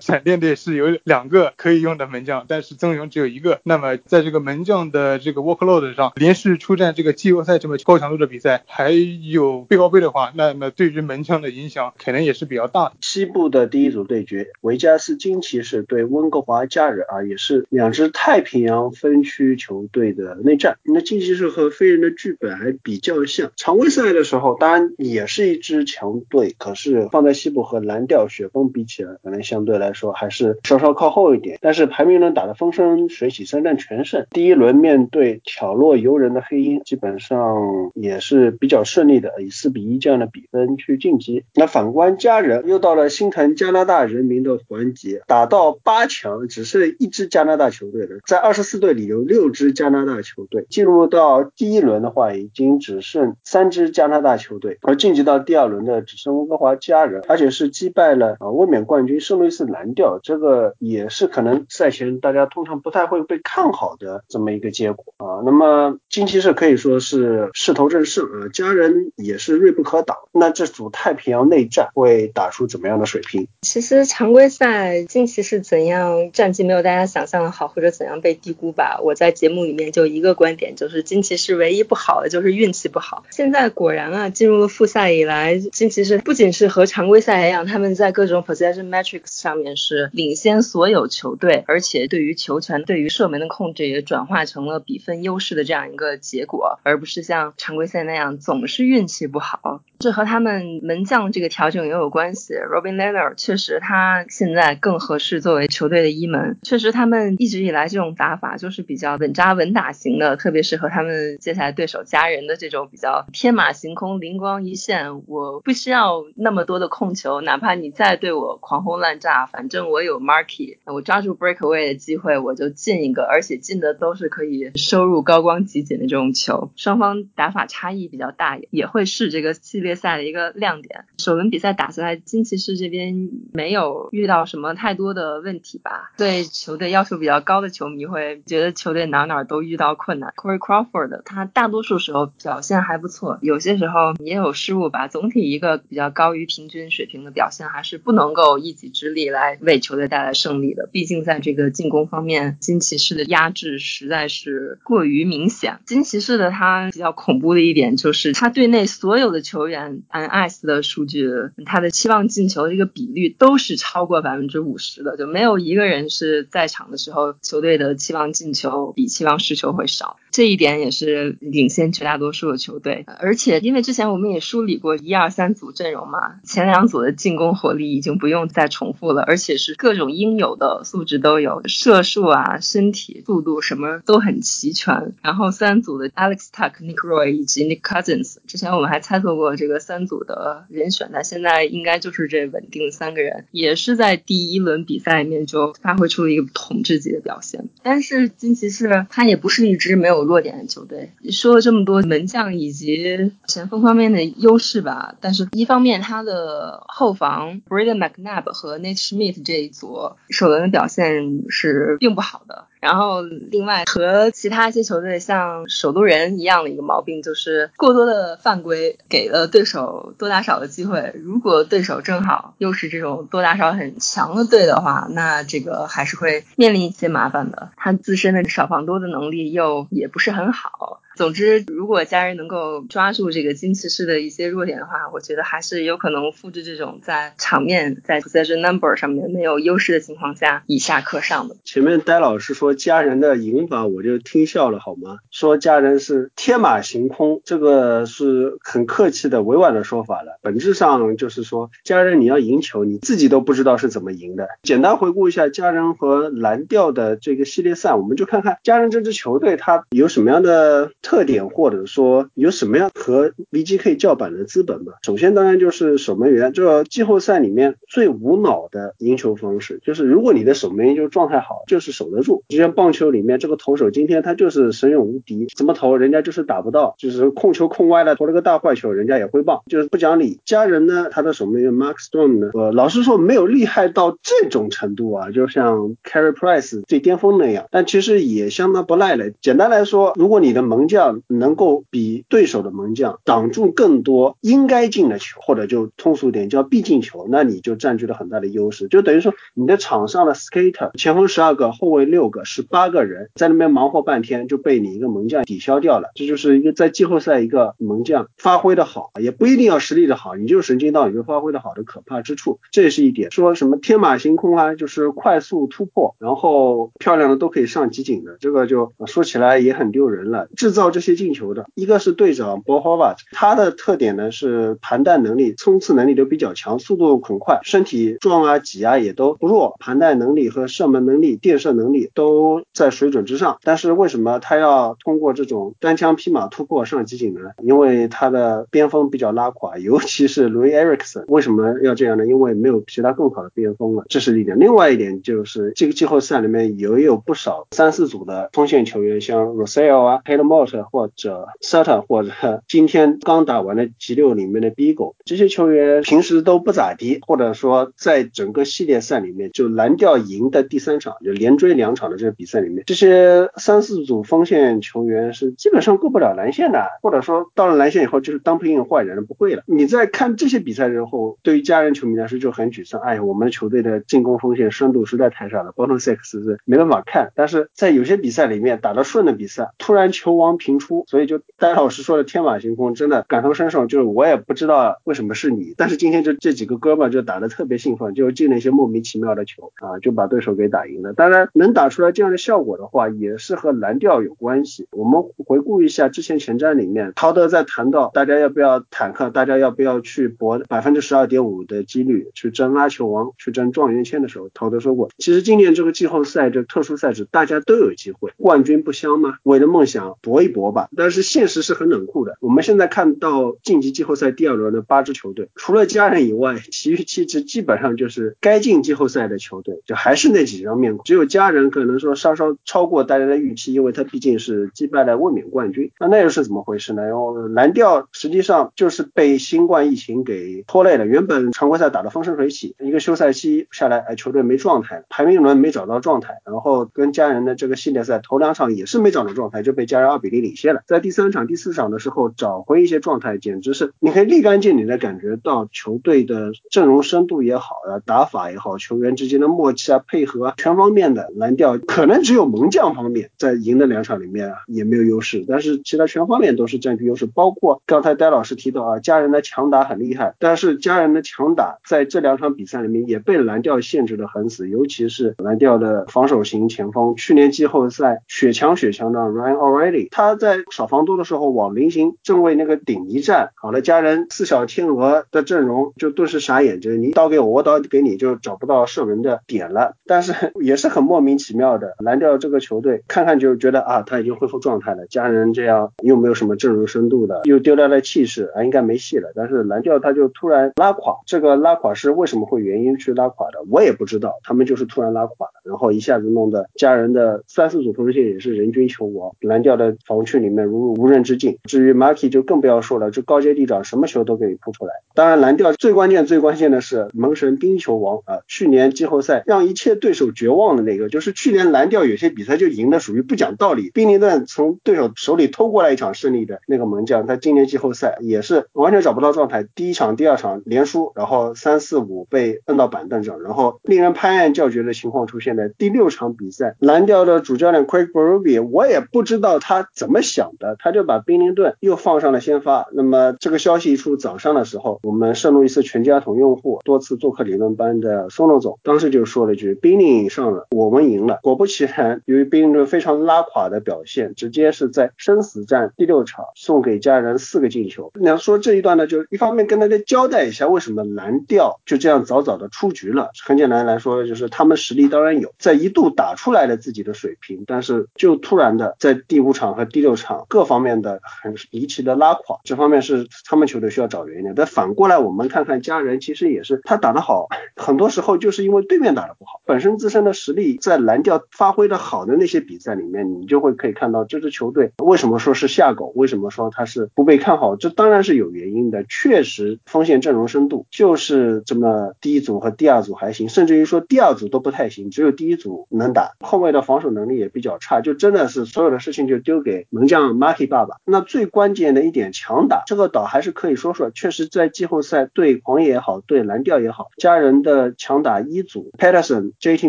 [0.00, 3.60] 闪电队是有两个可以用的门将，但是棕熊只有一个。
[3.64, 12.92] 那么在这个门将的这个 workload 上，连续出战这个季后赛这么高强度的比赛，还有背靠背的话，那么对于门将的影响可能也是比较大。
[13.00, 20.76] 西部的第一组对决，维加斯金是对温哥华加人啊，也是两支太平洋分区球队的内战。
[20.82, 31.58] 那金骑士和飞人的剧本还比较像，常规赛的时候当然也是一支强队，可是放在西部和蓝调雪崩比起来，可能相对来说还是稍稍靠后一点。
[31.60, 34.26] 但是排名轮打得风生水起，三战全胜。
[34.30, 41.44] 第一轮面对挑落游人的黑鹰，基本上也是比较顺利的，以四比一这样的比分去晋级。
[41.54, 48.20] 那反观加人，又到了心疼加拿大人民的环节，打到八强，只剩一支加拿大球队了。
[48.26, 65.42] 在二十四队里有六支加拿大球队，进入到第一轮的话，已经只剩三支加拿大球队，而晋级到第二轮的只剩温哥华加人，而且是击败了啊卫冕冠军圣路易斯蓝调，这个也是可能赛前大家通常不太会被看好的这么一个结果啊。
[65.44, 70.16] 那么近期是可以说是势头正盛啊，加人也是锐不可挡。
[70.32, 73.46] 那这组太平洋内战会打出怎么样的水平？
[73.60, 78.98] 其实常规赛近期是怎样战绩没有大家想象的好，或者怎样被低估吧。
[79.02, 83.24] 我在节目里面就一个观点，就是金骑士唯一不好的就是运气不好。
[83.30, 99.82] 现在果然啊，进入了复赛以来，金骑士不仅是和常规赛一样，他们在各种 possession metrics 上面是领先所有球队，而且对于球权、对于射门的控制也转化成了比分优势的这样一个结果，而不是像常规赛那样总是运气不好。
[99.98, 102.54] 这和他们门将这个调整也有关系。
[102.54, 115.22] Robin Lehner 确实他现在更合适是作为球队的一门，确实他们一直以来这种打法就是比较稳扎稳打型的，特别适合他们接下来对手家人的这种比较天马行空、灵光一现。
[115.26, 126.70] 我不需要那么多的控球，哪怕你再对我狂轰滥炸，反正我有 Marky，我抓住 breakaway 的机会我就进一个，而且进的都是可以收入高光集锦的这种球。
[126.76, 131.06] 双方打法差异比较大，也会是这个系列赛的一个亮点。
[131.16, 136.12] 首轮比赛打下来，金骑士这边没有遇到什么太多的的问题吧？
[136.16, 140.32] 对球队要求比较高的球迷会觉得球队哪哪都遇到困难。
[140.36, 145.06] Corey Crawford 他大多数时候表现还不错，有些时候也有失误吧。
[145.06, 150.88] 总体一个比较高于平均水平的表现，还是不能够一己之力来为球队带来胜利的。
[150.90, 155.78] 毕竟在这个进攻方面，金骑士的压制实在是过于明显。
[155.86, 161.28] 金骑士的他比较恐怖的一点就是他队内所有的球员按 s 的数据，
[161.64, 170.16] 他的期望进球的一个比率都是超过百分之五十的，就没有一个人是在场的时候球队的期望进球比期望失球会少。
[170.32, 173.04] 这一点也是领先绝大多数的球队。
[173.20, 185.12] 而且因为之前我们也梳理过一二三组阵容嘛，前两组的进攻火力已经不用再重复了，而且是各种应有的素质都有，射术啊、身体、速度什么都很齐全。
[185.22, 197.68] 然后三组的 Alex Tuck、Nick Roy 以及 Nick Cousins，之前我们还猜测过这个三组的人选，那现在应该就是这稳定的三个人，也是在第一轮比赛里面就发挥出了一个统治级的表现。
[197.82, 212.66] 但是金骑士他也不是一支没有有弱点的球队，说了这么多门将以及前锋方面的优势吧，但是一方面他的后防 Braden McNabb 和 Nate Schmidt 这一组首轮的表现是并不好的。
[212.82, 221.14] 然后另外和其他一些球队像首都人一样的一个毛病，就是过多的犯规给了对手多打少的机会。
[221.22, 227.70] 如果对手正好又是这种多打少很强的队的话，那这个还是会面临一些麻烦的。
[227.76, 231.00] 他自身的少防多的能力又也不是很好。
[231.16, 241.56] 总之，如果家人能够抓住这个金骑士的一些弱点的话，我觉得还是有可能复制这种在场面在 possession number 上面没有优势的情况下以下克上的。
[241.64, 245.18] 前面戴老师说家人的赢法，我就听笑了好吗？
[245.30, 250.38] 说家人是天马行空，这个是很客气的委婉的说法了。
[250.40, 254.48] 本质上就是说家人你要赢球，你自己都不知道是怎么赢的。
[254.62, 260.90] 简单回顾一下家人和蓝调的这个系列赛，我们就看看家人这支球队它有什么样的。
[261.02, 264.94] 特点或者说有什么样和 VGK 叫板的资本吧？
[265.02, 272.44] 首先当然就是守门员，这季后赛里面最无脑的赢球方式，就是如果你的守门员就状态好，就是守得住。
[272.48, 280.40] 就像棒球里面这个投手今天他就是神勇无敌，怎么投人家就是打不到，就是控球控歪了，投了个大坏球，人家也会棒，就是不讲理。
[280.44, 289.30] 家人呢，他的守门员 Mark Stone 呢，呃，老实说没有厉害到这种程度啊，就像 Carey Price 最巅峰那样，但其实也相当不赖了。
[289.40, 298.88] 简单来说，如果你的门将能够比对手的门将挡住更多应该进的球，或者就通俗点叫必进球，那你就占据了很大的优势。
[298.88, 306.10] 就等于说你的场上的 skater 前锋十二个，后卫六个，十八个人在那边忙活半天，就被你一个门将抵消掉了。
[306.14, 313.30] 这就是一个在季后赛一个门将发挥的好，也不一定要实力的好，你就是神经刀，你就发挥的好的可怕之处，这也是一点。
[313.30, 320.48] 说什么天马行空啊，就是快速突破，然后漂亮的都可以上集锦的，这个就说起来也很丢人了。
[320.56, 321.12] 制造靠这些。
[321.22, 333.58] 进球的一个是队长 b o h o v a 他的特点呢是盘带能力、冲刺能力都比较强，速度很快，身体壮啊、挤啊也都不弱，盘带能力和射门能力、垫射能力都在水准之上。
[333.62, 337.40] 但是为什么他要通过这种单枪匹马突破上集锦呢？
[337.62, 341.24] 因为他的边锋比较拉垮，尤其是 Louis Erickson。
[341.28, 342.26] 为什么要这样呢？
[342.26, 344.58] 因为没有其他更好的边锋了，这是一点。
[344.58, 369.62] 另外一点就是这个季后赛里面也有不少三四组的锋线球员，像 Rosell 啊、h a l e m o t 或者 Sutton 或者今天刚打完的 G 六里面的 Bigo 这些球员平时都不咋地，或者说在整个系列赛里面就蓝调赢的第三场就连追两场的这个比赛里面，这些三四组锋线球员是基本上过不了蓝线的，或者说到了蓝线以后就是当不应坏人，不会了。
[369.66, 377.32] 你在看这些比赛之后，对于家人球迷来说就很沮丧，哎，我们球队的进攻锋线深度实在太差了，Bottom Six 是没办法看。
[377.34, 381.40] 但是在有些比赛里面打得顺的比赛，突然球王频出，所以就。
[381.58, 383.86] 戴老师说的天马行空，真的感同身受。
[383.86, 391.12] 就是我也不知道为什么是你， 但是今天就这几个哥们就打得特别兴奋，就进了一些莫名其妙的球啊，就把对手给打赢了。
[391.12, 394.86] 当然能打出来这样的效果的话，也是和蓝调有关系。
[394.90, 409.36] 我们回顾一下之前前瞻里面，陶德在谈到大家要不要坦克，大家要不要去搏百分之十二点五的几率去争拉球王，去争状元签的时候，陶德说过，其实今年这个季后赛这特殊赛制，大家都有机会，冠军不香吗？
[409.44, 410.88] 为了梦想搏一搏吧。
[410.96, 412.36] 但是现实是很冷酷的。
[412.40, 421.02] 我们现在看到晋级季后赛第二轮的八支球队，除了家人以外，其余七支基本上就是该进季后赛的球队，就还是那几张面孔。
[421.04, 425.90] 只有家人可能说稍稍超过大家的预期，因为他毕竟是击败了卫冕冠军。
[425.98, 427.02] 那那又是怎么回事呢？
[427.02, 431.06] 然后蓝调实际上就是被新冠疫情给拖累了。
[431.06, 440.82] 原本常规赛打得风生水起，一个休赛期下来，哎，球队没状态，排名轮没找到状态，然后跟家人的这个系列赛头两场也是没找到状态，就被家人二比零领先了。
[440.86, 457.26] 在第三场、第四场的时候找回一些状态，简直是你可以立竿见影的感觉到球队的阵容深度也好啊，打法也好，球员之间的默契啊、配合啊，全方面的蓝调可能只有门将方面在赢的两场里面啊也没有优势，但是其他全方面都是占据优势。
[457.26, 479.96] 包括刚才戴老师提到啊，家人的强打很厉害，但是家人的强打在这两场比赛里面也被蓝调限制的很死，尤其是蓝调的防守型前锋，去年季后赛血强血强的 Ryan O'Reilly，他他在少防多的时候往菱形正位那个顶一站，好了，家人四小天鹅的阵容就顿时傻眼，就是你倒给我，我倒给你，就找不到射门的点了。
[480.06, 489.32] 但是也是很莫名其妙的，蓝调这个球队看看就觉得啊，他已经恢复状态了，家人这样又没有什么阵容深度的，又丢掉了气势啊，应该没戏了。
[489.34, 500.22] 但是蓝调他就突然拉垮，这个拉垮是为什么会原因去拉垮的，我也不知道，他们就是突然拉垮了，然后一下子弄得家人的三四组锋线也是人均球王，蓝调的防。
[500.24, 501.58] 区里面如入无人之境。
[501.64, 504.92] 至于 Marky 就更不要说了，这高阶地长什么球都可以扑出来。
[505.14, 532.88] 当然蓝调最关键最关键的是门神冰球王啊，去年季后赛让一切对手绝望的那个，就是去年蓝调有些比赛就赢的属于不讲道理，宾尼顿从对手手里偷过来一场胜利的那个门将，他今年季后赛也是完全找不到状态，第一场、第二场连输，然后三四五被摁到板凳上，然后令人拍案叫绝的情况出现在第六场比赛，蓝调的主教练 Craig Berube，我也不知道他怎么想的，他就把宾尼顿又放上了先发。
[532.92, 548.10] 那么这个消息一出，早上的时候，我们圣路易斯全家桶用户多次做客理论班的松龙总当时就说了一句：“宾尼上了，我们赢了。”果不其然，由于宾尼顿非常拉垮的表现，直接是在生死战第六场送给家人四个进球。
[548.18, 553.30] 你要说这一段呢，就一方面跟大家交代一下为什么蓝调就这样早早的出局了。
[553.46, 564.54] 很简单来说，就是他们实力当然有，在一度打出来了自己的水平，但是就突然的在第五场和第六场各方面的很离奇的拉垮，这方面是他们球队需要找原因的。
[564.56, 579.04] 但反过来，我们看看家人，其实也是他打得好，很多时候就是因为对面打得不好，本身自身的实力在蓝调发挥的好的那些比赛里面，你就会可以看到这支球队为什么说是下狗，为什么说他是不被看好，这当然是有原因的。
[579.08, 590.96] 确实锋线阵容深度就是这么第一组和第二组还行，甚至于说第二组都不太行，只有第一组能打，后卫的防守能力也比较差，就真的是所有的事情就丢给门将 Maki 爸爸。
[591.04, 599.88] 那最关键的一点强打，这个岛还是可以说说，确实在季后赛对狂野也好，对蓝调也好，家人的强打一组 Patterson、J.T.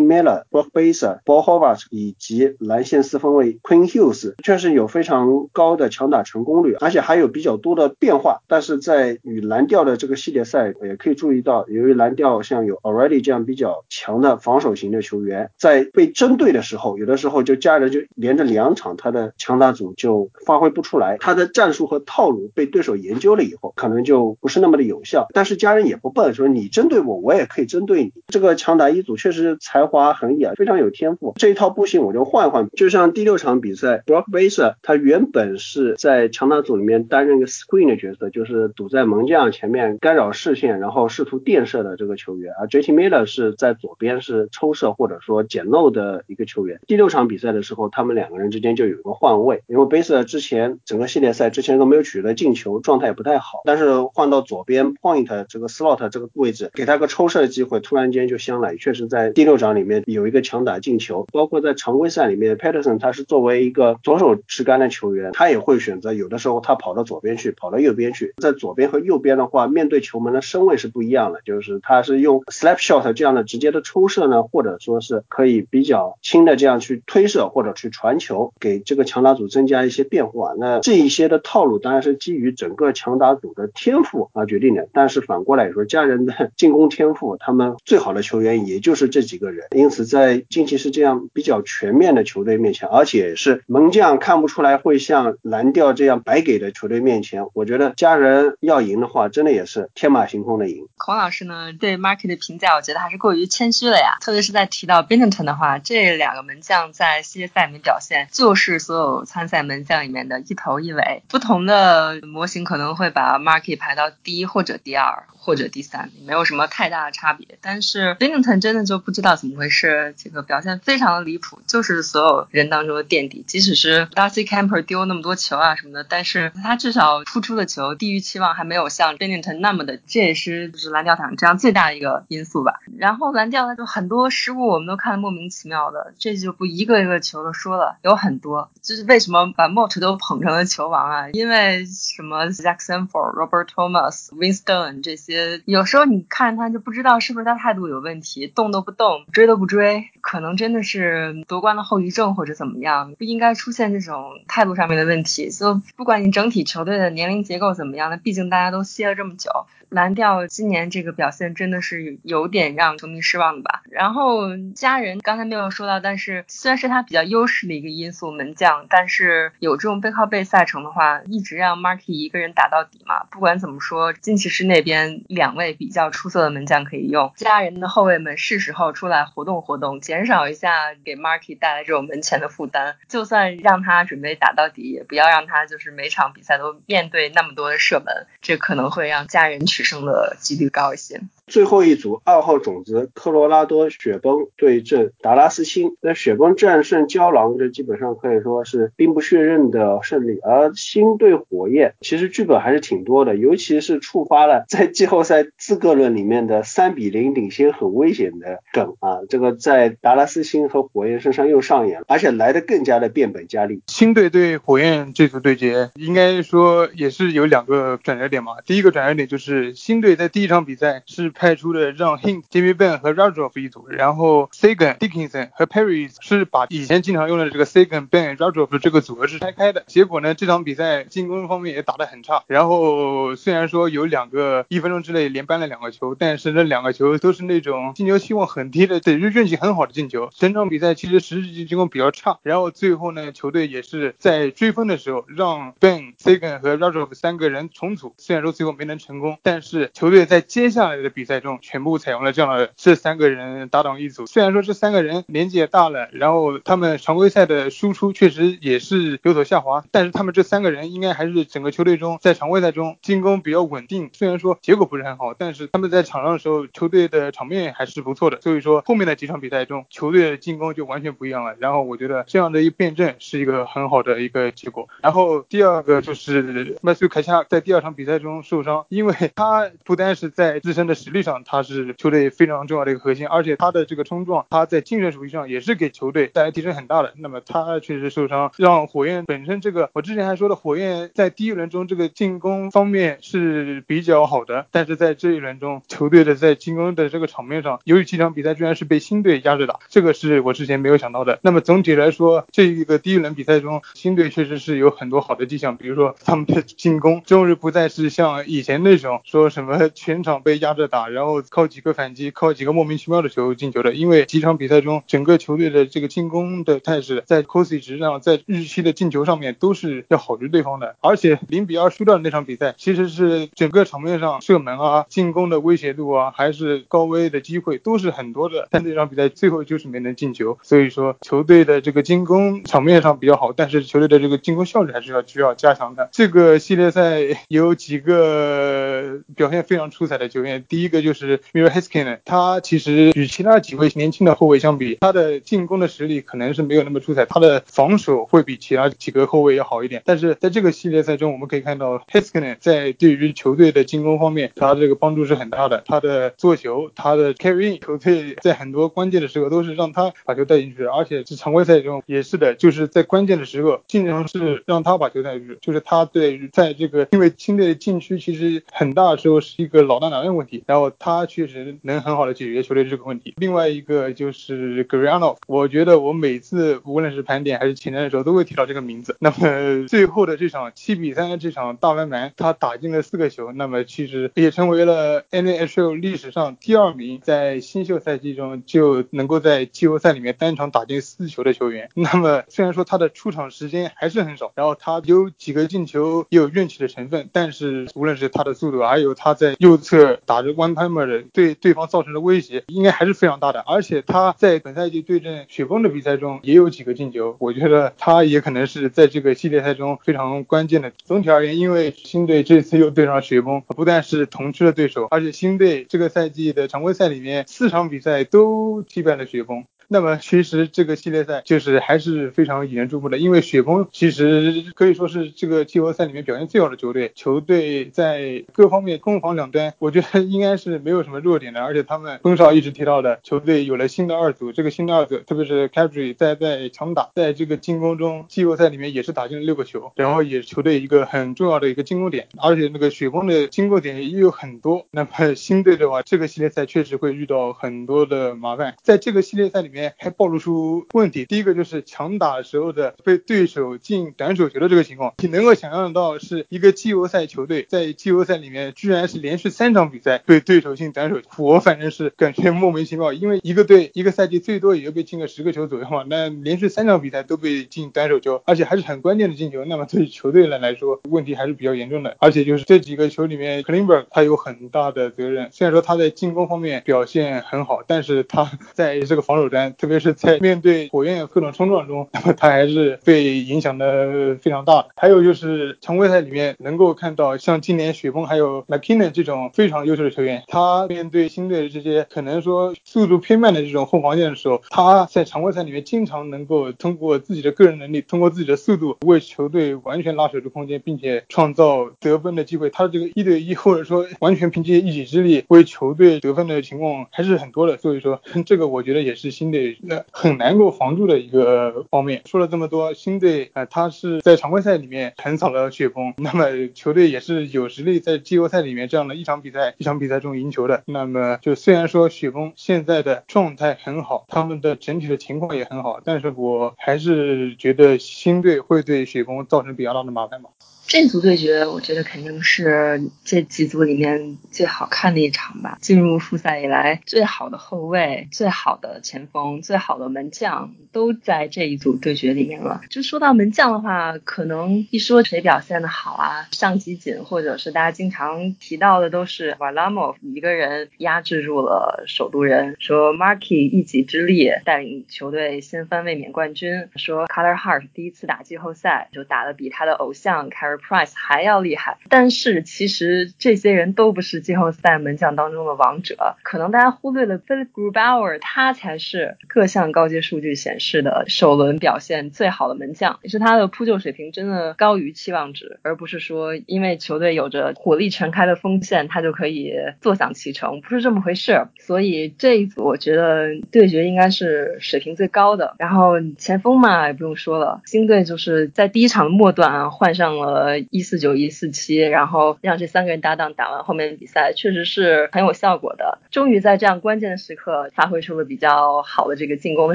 [0.00, 8.40] Miller、Brock Baser、Ball Howard 以及蓝线四分卫 Queen Hughes 确实有非常高的强打成功率，而且还有比较多的变化。
[8.46, 25.26] 但是在与蓝调的这个系列赛，也可以注意到，由于蓝调像有 Already 这样比较强的防守型的球员，在被针对的时候，有的时候就家人就连着两场他的强打组就发挥不出来，他的战术和套路被对手研究了以后，可能就不是那么的有效。
[25.34, 28.12] 但是家人也不笨，说你针对我，我也可以针对你。
[28.28, 31.34] 这个强打一组确实才华横溢啊，非常有天赋。
[31.36, 32.68] 这一套不行，我就换换。
[32.70, 42.52] 就像第六场比赛，Brock Baser 他原本是在强打组里面担任一个 screen 的角色，就是堵在门将前面干扰视线，然后试图垫射的这个球员。
[42.58, 42.92] 而 J.T.
[42.92, 46.80] Miller 是在左边是抽射或者说捡漏的一个球员。
[46.86, 53.62] 第六场比赛的时候，他们两个人之间就有一个换位，因为贝斯之前整个系列赛之前都没有取得进球，状态也不太好。
[53.64, 58.76] 但是换到左边 point 这个 slot 这个位置，给他个抽射的机会，突然间就香了。
[58.76, 68.32] 确实在第六场里面有一个强打进球，包括在常规赛里面，Patterson 他是作为一个左手持杆的球员，他也会选择有的时候他跑到左边去，跑到右边去。
[68.40, 80.52] 在左边和右边的话，面对球门的身位是不一样的，就是他是用 slap shot 这样的直接的抽射呢，或者说是可以比较轻的这样去推射或者去传球，给这个强打组增增加一些变化。
[80.58, 89.68] 那这一些的套路当然是基于整个强打组的天赋啊决定的，但是反过来说，家人的 进攻天赋，他们最好的球员也就是这几个人。
[89.74, 100.86] 因此，在近期是这样比较全面的球队面前，而且是门将看不出来会像蓝调这样白给的球队面前，我觉得家人要赢的话，真的也是天马行空的赢。
[100.98, 104.18] 孔老师呢对 Marky 的评价，我觉得还是过于谦虚了呀。
[104.20, 111.22] 特别是在提到 Binnington 的话，这两个门将在系列赛里面表现，就是所有参赛在门将里面的一头一尾。
[111.28, 117.46] 不同的模型可能会把 Marky 排到第一或者第二或者第三，没有什么太大的差别。
[117.60, 123.44] 但是 Binnington 真的就不知道怎么回事，这个表现非常的离谱，就是所有人当中的垫底。
[123.46, 132.80] 即使是 Darcy Camper 丢那么多球啊什么的，但是他至少突出的球低于期望，还没有像 Binnington 那么的，这也是就是蓝调场这样最大的一个因素吧。
[132.98, 138.70] 然后蓝调呢就很多失误，我们都看得莫名其妙的，这就不一个一个球都说了，有很多。
[138.82, 141.28] 就是为什么把 Mott 都捧成了球王啊？
[141.30, 155.50] 因为什么 Zach Sanford、Robert Thomas、Winston 这些，有时候你看他就不知道是不是他态度有问题，动都不动，追都不追，可能真的是夺冠的后遗症或者怎么样，不应该出现这种态度上面的问题。
[155.50, 159.50] 所以不管你整体球队的年龄结构怎么样，那毕竟大家都歇了这么久。
[159.94, 163.84] 蓝调今年这个表现真的是有点让球迷失望的吧。
[163.88, 173.22] 然后家人刚才没有说到，但是虽然是他比较优势的一个因素，门将，但是有这种背靠背赛程的话，一直让 Marky 一个人打到底嘛。
[173.30, 182.96] 不管怎么说，金骑士那边两位比较出色的门将可以用，家人的后卫们是时候出来活动活动，减少一下给 Marky 带来这种门前的负担。
[183.08, 189.83] 就算让他准备打到底，也不要让他就是每场比赛都面对那么多的射门，这可能会让家人去。
[189.84, 191.20] 胜的几率高一些。
[191.46, 200.38] 最后一组二号种子科罗拉多雪崩对阵达拉斯星，那雪崩战胜胶囊，这基本上可以说是兵不血刃的胜利。
[200.40, 213.82] 而星对火焰，其实剧本还是挺多的，尤其是触发了 在季后赛资格论里面的三比零领先很危险的梗啊，这个在达拉斯星和火焰身上又上演了，而且来的更加的变本加厉。
[213.88, 218.52] 星队对火焰这组对决，应该说也是有两个转折点嘛。
[218.64, 229.84] 第一个转折点就是新队在第一场比赛是派出了让 Hink、Jimmy Ben 和 Radroff 一组，然后 Sagan、Dickinson 和 Perry 是把以前经常用的这个 Sagan、Ben、Radroff 这个组合是拆开的。
[229.86, 232.42] 结果呢，这场比赛进攻方面也打得很差。
[232.46, 240.30] 然后虽然说有两个一分钟之内连扳了两个球，但是那两个球都是那种进球期望很低的，对，运气很好的进球。
[240.34, 242.38] 整场比赛其实实际进攻比较差。
[242.42, 254.26] 然后最后呢，球队也是在追分的时候让 Ben、Sagan 和 Radroff 三个人重组，虽然说最后没能成功，但但是球队在接下来的比赛中全部采用了这样的这三个人搭档一组。
[254.26, 264.10] 虽然说这三个人年纪也大了，然后他们常规赛的输出确实也是有所下滑，但是他们这三个人应该还是整个球队中在常规赛中进攻比较稳定。
[264.12, 268.40] 虽然说结果不是很好，但是他们在场上的时候，球队的场面还是不错的。
[268.40, 271.54] 所以说后面的几场比赛中，球队的进攻就完全不一样了。
[271.60, 274.88] 然后我觉得这样的一辩证是一个很好的一个结果。
[275.00, 287.12] 然后第二个就是麦苏凯恰在第二场比赛中受伤，因为他他不单是在自身的实力上他是球队非常重要的一个核心，而且他的这个冲撞，他在精神属性上也是给球队带来提升很大的。
[287.18, 301.38] 那么他确实受伤，让火焰本身这个我之前还说的，火焰在第一轮中这个进攻方面是比较好的，但是在这一轮中，球队的在进攻的这个场面上，由于几场比赛居然是被新队压着打，这个是我之前没有想到的。
[301.42, 313.92] 那么总体来说，这一个第一轮比赛中，新队确实是有很多好的迹象，比如说他们的进攻终于不再是像以前那种说什么全场被压着打，然后靠几个反击，靠几个莫名其妙的球进球的。
[313.92, 320.94] 因为几场比赛中，整个球队的这个进攻的态势，在 c o s y 值上，在日期的进球上面都是要好于对方的。
[321.00, 328.68] 而且零比二输掉的那场比赛，其实是整个场面上射门啊、进攻的威胁度啊，还是高危的机会都是很多的。
[328.70, 336.08] 但这场比赛最后就是没能进球，所以说球队的这个进攻场面上比较好，但是球队的这个进攻效率还是要需要加强的。
[336.12, 337.18] 这个系列赛
[337.50, 350.02] 有几个表现非常出彩的球员，第一个就是 Mir Haskin，他其实与其他几位年轻的后卫相比，他的进攻的实力可能是没有那么出彩，他的防守会比其他几个后卫要好一点。
[350.04, 355.82] 但是在这个系列赛中，我们可以看到 Haskin 在对于球队的进攻方面，他这个帮助是很大的。
[355.86, 373.34] 他的做球，他的 carry in 球队在很多关键的时候都是让他把球带进去，而且是常规赛中也是的，就是在关键的时候，经常是让他把球带进去，就是他对于在这个因为新队的禁区其实很大时候是一个老大难的问题，然后他确实能很好的解决球队这个问题。
[373.36, 379.16] 另外一个就是 Griano，我觉得我每次无论是盘点还是前瞻的时候都会提到这个名字。
[379.20, 391.90] 那么最后的这场七比三的这场大翻盘，他打进了四个球，那么其实也成为了 NHL 历史上第二名在新秀赛季中就能够在季后赛里面单场打进四球的球员。
[391.94, 403.60] 那么虽然说他的出场时间还是很少，然后他有几个进球也有运气的成分，但是无论是他的速度，还有有他在右侧打着 one timer 的对对方造成的威胁，应该还是非常大的。
[403.60, 410.90] 而且他在本赛季对阵雪崩的比赛中也有几个进球，我觉得他也可能是在这个系列赛中非常关键的。
[411.04, 419.64] 总体而言，因为新队这次又对上雪崩，不但是同区的对手，而且新队这个赛季的常规赛里面四场比赛都击败了雪崩。
[419.88, 431.62] 那么其实这个系列赛就是还是非常引人注目的，因为雪崩其实可以说是这个季后赛里面表现最好的球队，球队在各方面攻防两端，我觉得应该是没有什么弱点的。
[431.62, 442.26] 而且他们风少一直提到的，球队有了新的二组，这个新的二组，特别是 c a b r y 在在强打，在这个进攻中，季后赛里面也是打进了六个球，然后也是球队一个很重要的一个进攻点。
[442.38, 444.86] 而且那个雪崩的进攻点也有很多。
[444.90, 449.73] 那么新队的话，这个系列赛确实会遇到很多的麻烦，在这个系列赛里面。
[449.74, 479.63] 里面还暴露出问题，第一个就是强打时候的被对手进短手球的这个情况，你能够想象到是一个季后赛球队在季后赛里面居然是连续三场比赛被对手进短手球，我反正是感觉莫名其妙，因为一个队一个赛季最多也就被进个十个球左右嘛，那连续三场比赛都被进短手球，而且还是很关键的进球，那么对于球队来来说问题还是比较严重的，而且就是这几个球里面 k l i n b e r 他有很大的责任，虽然说他在进攻方面表现很好，但是他在这个防守端。
[479.72, 484.86] 特别是在面对火焰各种冲撞中，那么他还是被影响的非常大。
[484.96, 502.70] 还有就是常规赛里面能够看到像今年雪崩还有 McKinnon 这种非常优秀的球员，他面对新队的这些可能说速度偏慢的这种后防线的时候，他在常规赛里面经常能够通过自己的个人能力，通过自己的速度为球队完全拉守住空间，并且创造得分的机会。
[502.70, 507.76] 他这个一对一或者说完全凭借一己之力为球队得分的情况还是很多的。
[507.78, 512.22] 所以说这个我觉得也是新队那很难够防住的一个方面。
[512.26, 520.82] 说了这么多，新队啊，他是在常规赛里面横扫了雪崩，那么球队也是有实力在季后赛里面这样的一场比赛一场比赛中赢球的。
[520.86, 530.50] 那么就虽然说雪崩现在的状态很好，他们的整体的情况也很好，但是我还是觉得新队会对雪崩造成比较大的麻烦吧。
[530.86, 535.78] 这组对决，我觉得肯定是这几组里面最好看的一场吧。
[535.80, 542.82] 进入复赛以来，最好的后卫、最好的前锋、最好的门将都在这一组对决里面了。
[542.90, 581.66] 就说到门将的话，可能一说谁表现的好啊，上集锦或者是大家经常提到的都是瓦拉莫一个人压制住了首都人，说 Marky 一己之力带领球队掀翻卫冕冠军，说 Color Heart 第一次打季后赛就打得比他的偶像 c a r Price 还要厉害，但是其实这些人都不是季后赛门将当中的王者，可能大家忽略了 Philip Grubauer，他才是各项高阶数据显示的首轮表现最好的门将，也是他的扑救水平真的高于期望值，而不是说因为球队有着火力全开的锋线，他就可以坐享其成，不是这么回事。
[581.78, 585.74] 所以这一组我觉得对决应该是水平最高的。
[585.78, 590.63] 然后前锋嘛也不用说了，新队就是在第一场末段啊换上了。
[590.64, 596.18] 呃，一四九一四七，然后让这三个人搭档打完后面的比赛，确实是很有效果的。
[596.30, 599.94] 终于在这样关键的时刻发挥出了比较好的这个进攻的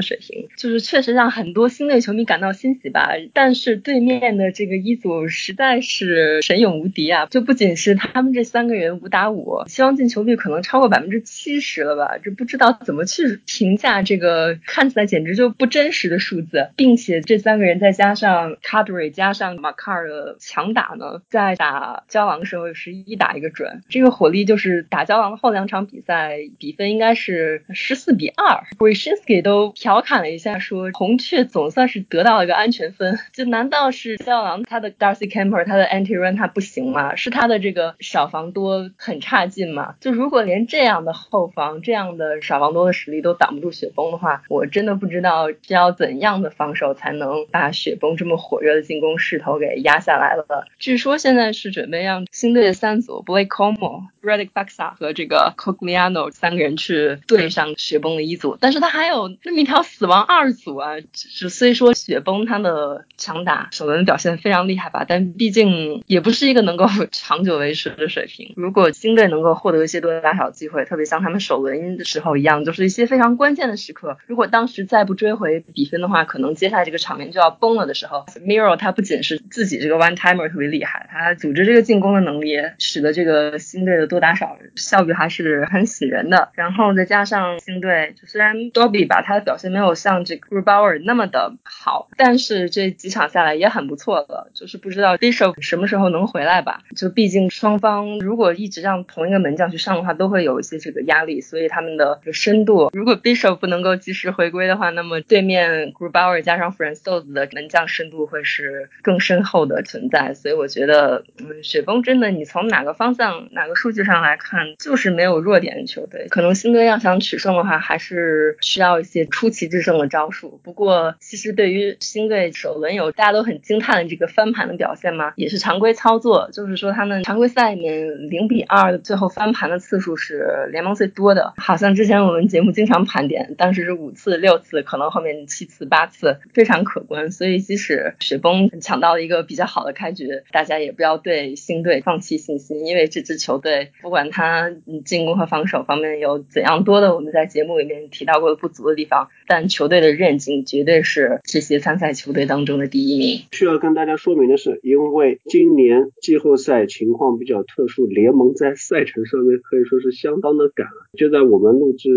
[0.00, 3.10] 水平，就是确实让很多新队球迷感到欣喜吧。
[3.34, 7.26] 但是对面的这个一组实在是神勇无敌啊！
[7.26, 12.16] 就不仅是他们这三个人五打五，希望进球率可能超过百分之七十了吧？
[12.22, 20.59] 这不知道怎么去评价这个看起来简直就不真实的数字，并且这三个人再加上 Cadre 加上马卡尔的强。
[20.60, 28.62] 强打呢，在打交王的时候是一打一个准，这个火力就是打交王的后两场比赛比分应该是十四比二。
[28.78, 33.18] b r i s h i n s k y 都调侃了一下说，红雀总算是得到了一个安全分。
[33.32, 37.16] 就难道是交王他的 Darcy Camper 他的 Anti Run 他不行吗？
[37.16, 39.94] 是他的这个少防多很差劲吗？
[40.00, 50.44] 就如果连这样的后防这样的少防多的实力都挡不住雪崩的话，我真的不知道要怎样的防守才能把雪崩这么火热的进攻势头给压下来了。
[50.78, 60.96] 据说现在是准备让新队的三组 Blake Como、Redick Baxa 和这个 Cogliano 三个人去对上雪崩的一组，但是他还有那么一条死亡二组啊！
[61.14, 68.52] 是虽说雪崩他的强打首轮表现非常厉害吧，但毕竟也不是一个能够 长久维持的水平。
[68.56, 80.39] 如果新队能够获得一些多大小机会，特别像他们首轮的时候一样，就是一些非常关键的时刻，如果当时再不追回比分的话，可能接下来这个场面就要崩了的时候，Miro 他不仅是自己这个 one time。
[80.48, 86.50] 特别厉害，他组织这个进攻的能力，使得这个新队的多打少效率还是很喜人的。
[86.54, 94.50] 然后再加上新队，虽然 Dobby 吧，他的表现没有像这个 Grubauer 那么的好，但是这几场下来也很不错了。
[94.54, 96.82] 就是不知道 Bishop 什么时候能回来吧？
[96.96, 101.40] 就毕竟双方如果一直让同一个门将去上的话，都会有一些这个压力。
[101.40, 110.29] 所以他们的深度，如果 Bishop 不能够及时回归的话，那么对面 Grubauer 加上 Francois 的门将深度会是更深厚的存在。
[110.34, 116.26] 所以我觉得，嗯，雪崩真的，你从哪个方向、哪个数据上来看，就是没有弱点的球队。
[116.28, 120.60] 可能新队要想取胜的话，还是需要一些出奇制胜的招数。
[120.62, 126.50] 不过，其实对于新队首轮有大家都很惊叹的这个翻盘的表现嘛，也是常规操作。
[126.52, 131.54] 就是说，他们常规赛里面零比二最后翻盘的次数是联盟最多的。
[131.56, 137.30] 好像之前我们节目经常盘点，当时是五次、六次，可能后面七次、八次，非常可观。
[137.30, 140.09] 所以，即使雪崩抢到了一个比较好的开。
[140.12, 144.70] 局，大家也不要对新队放弃信心，因为这支球队不管他
[145.04, 153.40] 进攻和防守方面有怎样多的我们在节目里面提到过的不足的地方，但球队的韧劲绝对是这些参赛球队当中的第一名。
[153.52, 160.86] 需要跟大家说明的是，因为今年季后赛情况比较特殊，联盟在赛程上面可以说是相当的赶。
[161.16, 162.10] 就在我们录制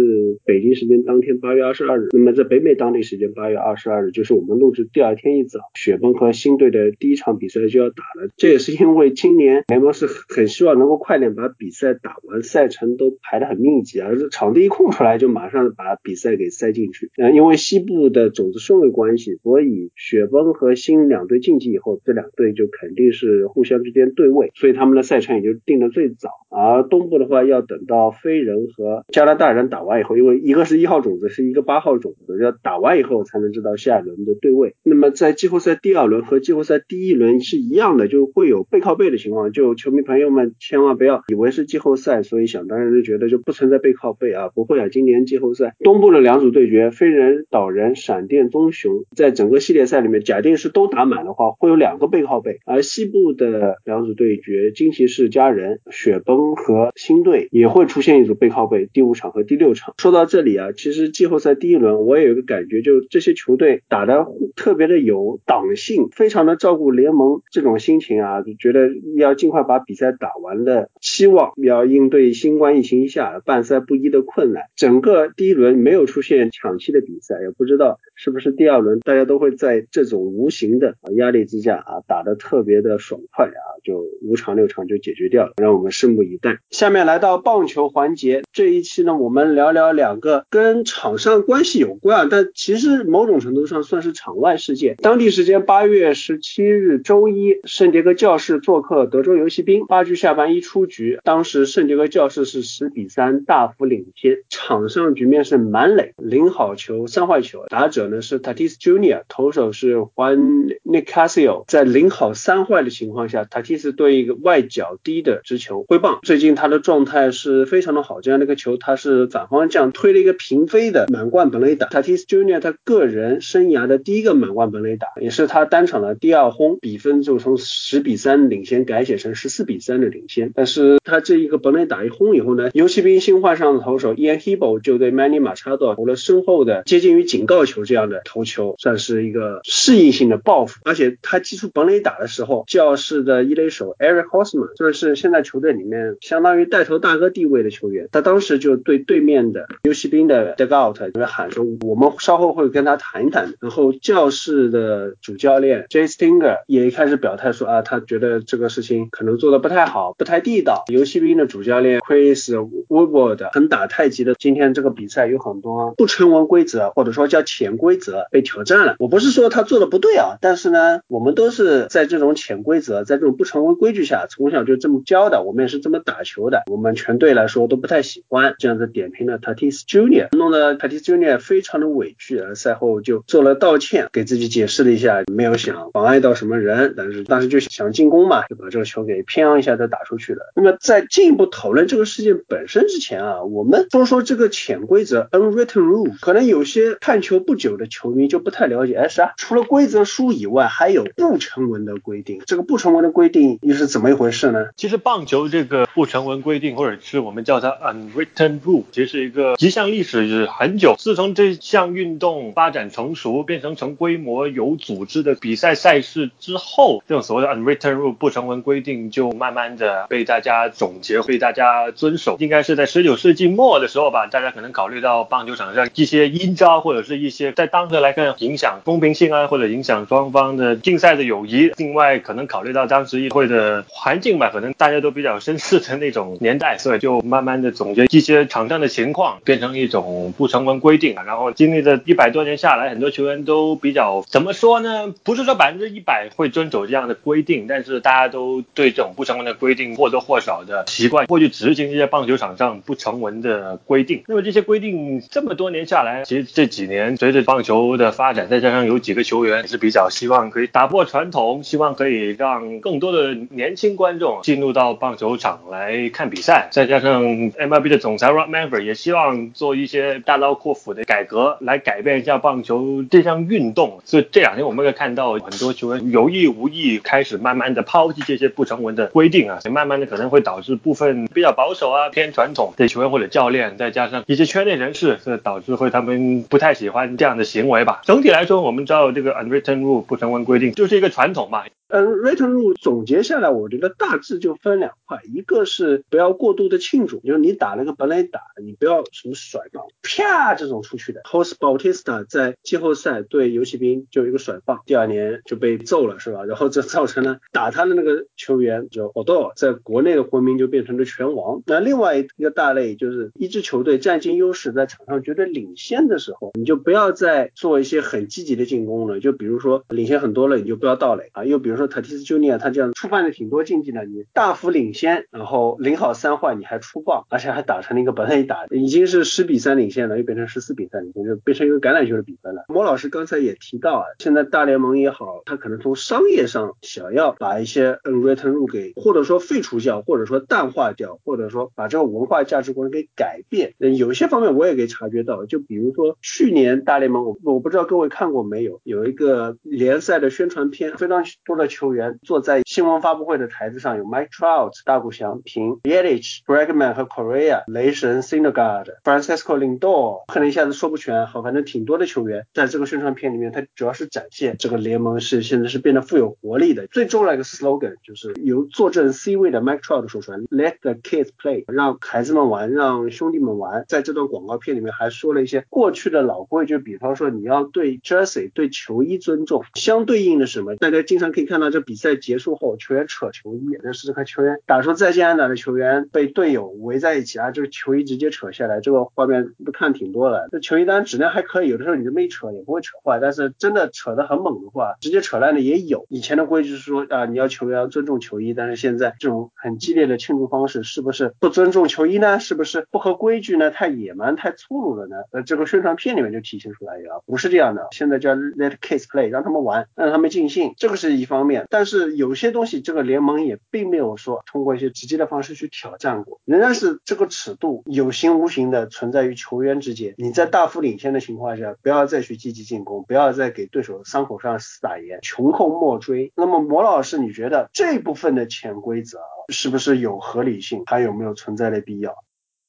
[0.46, 7.83] 北京时间当天八月二十二日，那么在北美当地时间八月二十二日，就是我们录制第二天一早，雪崩和新队的第一场比赛就要。
[7.84, 8.30] 要打了。
[8.38, 17.12] 这也是因为今年联盟是很希望能够快点把比赛打完，赛程都排得很密集啊，场地一空出来就马上把比赛给塞进去。
[17.18, 26.30] 嗯，因为西部的种子顺位关系，所以雪崩和新两队晋级以后，这两队就肯定是互相之间对位，所以他们的赛程也就定的最早。
[26.50, 34.76] 而东部的话，要等到飞人和加拿大人打完以后，因为一个是一号种子，是一个八号种子，要打完以后才能知道下一轮的对位。
[34.84, 39.52] 那么在季后赛第二轮和季后赛第一轮是一一样的，就会有背靠背的情况。
[39.52, 44.90] 就球迷朋友们千万不要以为是季后赛，所以想当然就觉得就不存在背靠背啊，不会啊。
[44.90, 52.60] 今年季后赛东部的两组对决，飞人、岛人、闪电、棕熊，在整个系列赛里面，假定是都打满的话，会有两个背靠背。
[52.64, 59.96] 而西部的两组对决，惊奇士家人、雪崩和新队也会出现一组背靠背，第五场和第六场。
[59.98, 74.64] 说到这里啊，其实季后赛第一轮我也有个感觉，就这些球队打的特别的有党性，非常的照顾联盟这这种心情啊，就觉得要尽快把比赛打完的期望，要应对新冠疫情下半赛不一的困难。
[74.76, 86.60] 整个第一轮没有出现抢七的比赛，也不知道是不是第二轮大家都会在这种无形的压力之下啊打得特别的爽快啊，就五场六场就解决掉了，让我们拭目以待。
[86.70, 94.96] 下面来到棒球环节，这一期呢，我们聊聊两个跟场上关系有关，但其实某种程度上算是场外事件。
[94.98, 144.74] 当地时间八月十七日周一，圣迭戈教士做客德州游骑兵，八局下半一出局，当时圣迭戈教士是十比三大幅领先，场上局面是满垒，零好球三坏球，打者呢是 Tatis Junior，投手是 Juan Nicasio，在零好三坏的情况下，Tatis 对一个外角低的直球挥棒，最近他的状态是非常的好，这样这个球他是反方向推了一个平飞的满贯本垒打，Tatis Junior 他个人生涯的第一个满贯本垒打，也是他单场的第二轰，比分就从十比三领先改写成十四比三的领先，但是他这一个本垒打一轰以后呢，游骑兵新换上的投手 Ian Hebo 就对 Manny Machado 投了身后的接近于警告球这样的投球，算是一个适应性的报复，而且他击出本垒打的时候，教室的一垒手 Eric Hosmer
[144.76, 153.54] 就是现在球队里面相当于带头大哥地位的球员，他当当时就对对面的游骑兵的 dugout 就喊说，我们稍后会跟他谈一谈。
[153.62, 160.84] 然后教士的主教练 Jay Stinger 也开始表态说啊，他觉得这个事情可能做的不太好，不太地道。
[160.88, 162.50] 游骑兵的主教练 Chris
[162.88, 168.96] Woodward 很打太极的，今天这个比赛有很多不成文规则或者说叫潜规则被挑战了。
[168.98, 190.52] 我不是说他做的不对啊，但是呢，我们都是在这种潜规则，在这种不成文规矩下，从小就这么教的，我们也是这么打球的，我们全队来说都不太行欢这样子点评了 Tatis Junior，弄得 Tatis Junior 非常的委屈，而赛后就做了道歉，给自己解释了一下，没有想妨碍到什么人，但是当时就想进攻嘛，就把这个球给偏一下再打出去了。
[190.56, 199.34] 那么在进一步讨论这个事件本身之前啊，我们说说这个潜规则 unwritten rule，可能有些看球不久的球迷就不太了解，哎啥？
[199.38, 204.68] 除了规则书以外，还有不成文的规定，这个不成文的规定又是怎么一回事呢？
[204.76, 207.70] 其实棒球这个不成文规定，或者是我们叫它
[208.16, 210.96] Written rule，其实是一个极项历史是很久。
[210.98, 222.38] 自从这项运动发展成熟，变成成规模有组织的比赛赛事之后，这种所谓的 unwritten rule 不成文规定就慢慢的被大家总结，被大家遵守。
[222.40, 231.72] 应该是在十九世纪末的时候吧，大家可能考虑到棒球场上一些阴招，或者是一些在当时来看影响公平性啊，或者影响双方的竞赛的友谊。
[231.78, 241.16] 另外，可能考虑到当时议会的环境吧，可能大家都比较绅士的那种年代，所以就慢慢的总结一些场上的情况，变成一种不成文规定。
[241.26, 245.14] 然后经历了一百多年下来，很多球员都比较怎么说呢？
[245.24, 254.24] 不是说百分之一百会遵守这样的规定，但是大家都对这种不成文的规定或多或少的习惯，会去执行这些棒球场上不成文的规定。
[254.28, 274.00] 那么这些规定这么多年下来，其实这几年随着棒球的发展，再加上有几个球员也是比较希望可以打破传统，希望可以让更多的年轻观众进入到棒球场来看比赛，再加上 MLB 总裁 Rob Manfred 也希望做一些大刀阔斧的改革，来改变一下棒球这项运动。
[274.06, 288.02] 所以这两天我们会看到很多球员有意无意开始慢慢的抛弃这些不成文的规定啊，慢慢的可能会导致部分比较保守啊、偏传统的球员或者教练，再加上一些圈内人士，这导致会他们不太喜欢这样的行为吧。
[288.04, 291.64] 整体来说，我们知道这个 unwritten rule 不成文规定就是一个传统嘛。
[291.94, 301.22] Unwritten rule 总结下来，我觉得大致就分两块，一个是不要过度的庆祝，就是你打了个本垒打，你不要什么甩棒啪这种出去的。
[301.22, 306.44] Jose Bautista 在季后赛对游骑兵就一个甩棒，第二年就被揍了，是吧？
[306.46, 311.62] 然后这造成了打他的那个球员叫 Odor，在国内的国民就变成了拳王。
[311.68, 319.20] 那另外一个大类就是一支球队占尽优势，在场上绝对领先的时候，你就不要再做一些很积极的进攻了。
[319.20, 321.46] 就比如说领先很多了，你就不要盗垒啊。
[321.46, 332.66] 又比如说 Tatis Junior 他这样触犯的挺多禁忌的，你大幅领先，然后零好三坏你还出棒，而且还打成了一个本垒打，已经是十比三领先了，又变成十四比三领先，就变成一个橄榄球的比分了。
[332.68, 343.74] 莫老师刚才也提到啊，现在大联盟也好，他可能从商业上想要把一些 unwritten rule 给或者说废除掉，或者说淡化掉，或者说把这个文化价值观给改变。
[343.98, 366.88] 有些方面我也给察觉到，就比如说去年大联盟，我我不知道各位看过没有，有一个联赛的宣传片，非常多的球员坐在新闻发布会的台子上，有 Mike Trout、大谷翔平、Yelich、Bregman 和 Korea、雷神 Syndergaard、Francisco Lindor，可能一下子说不全，好，反正挺多的球员在这个宣传片里面，它主要是展现这个联盟是现在是变得富有活力的。
[366.88, 373.86] 最重要的一个 slogan 就是由坐镇 C 位的 Mike Trout 说出来，Let the kids play，让孩子们玩，让兄弟们玩。
[373.88, 380.76] 在这段广告片里面还说了一些过去的老规矩，比方说你要对 jersey 对球衣尊重，相对应的什么？
[380.76, 390.50] 大家经常可以看到，那这比赛结束后球员扯球衣，那是这个球员打出再见安打的球员被队友围在一起啊，这个球衣直接扯下来，这个画面都看挺多了。
[390.52, 396.06] 这球衣当然质量还可以，有的时候你这么一扯也不会扯坏，但是真的扯得很猛的话，直接扯烂的也有。
[396.10, 402.40] 以前的规矩是说啊，你要球员要尊重球衣，但是现在这种很激烈的庆祝方式，是不是不尊重球衣呢？
[402.40, 403.72] 是不是不合规矩呢？
[403.72, 405.16] 太野蛮、太粗鲁了呢？
[405.32, 407.88] 呃，这个宣传片里面就体现出来了，不是这样的。
[407.92, 411.66] 现在叫 Let kids play，让他们玩，让他们尽兴，这个是一方面。
[411.70, 420.14] 但是有些东西，这个联盟也并没有说通过一些直接的方式去挑战过，仍然是这个尺度有形无形的存在于球员之间。
[420.18, 426.32] 你在大幅领先的情况下，不要再去积极进攻，不要再给对手伤口上撒盐，穷寇莫追。
[426.36, 429.20] 那么，魔老师，你觉得这部分的潜规则
[429.50, 432.24] 是不是有合理性，还有没有存在的必要？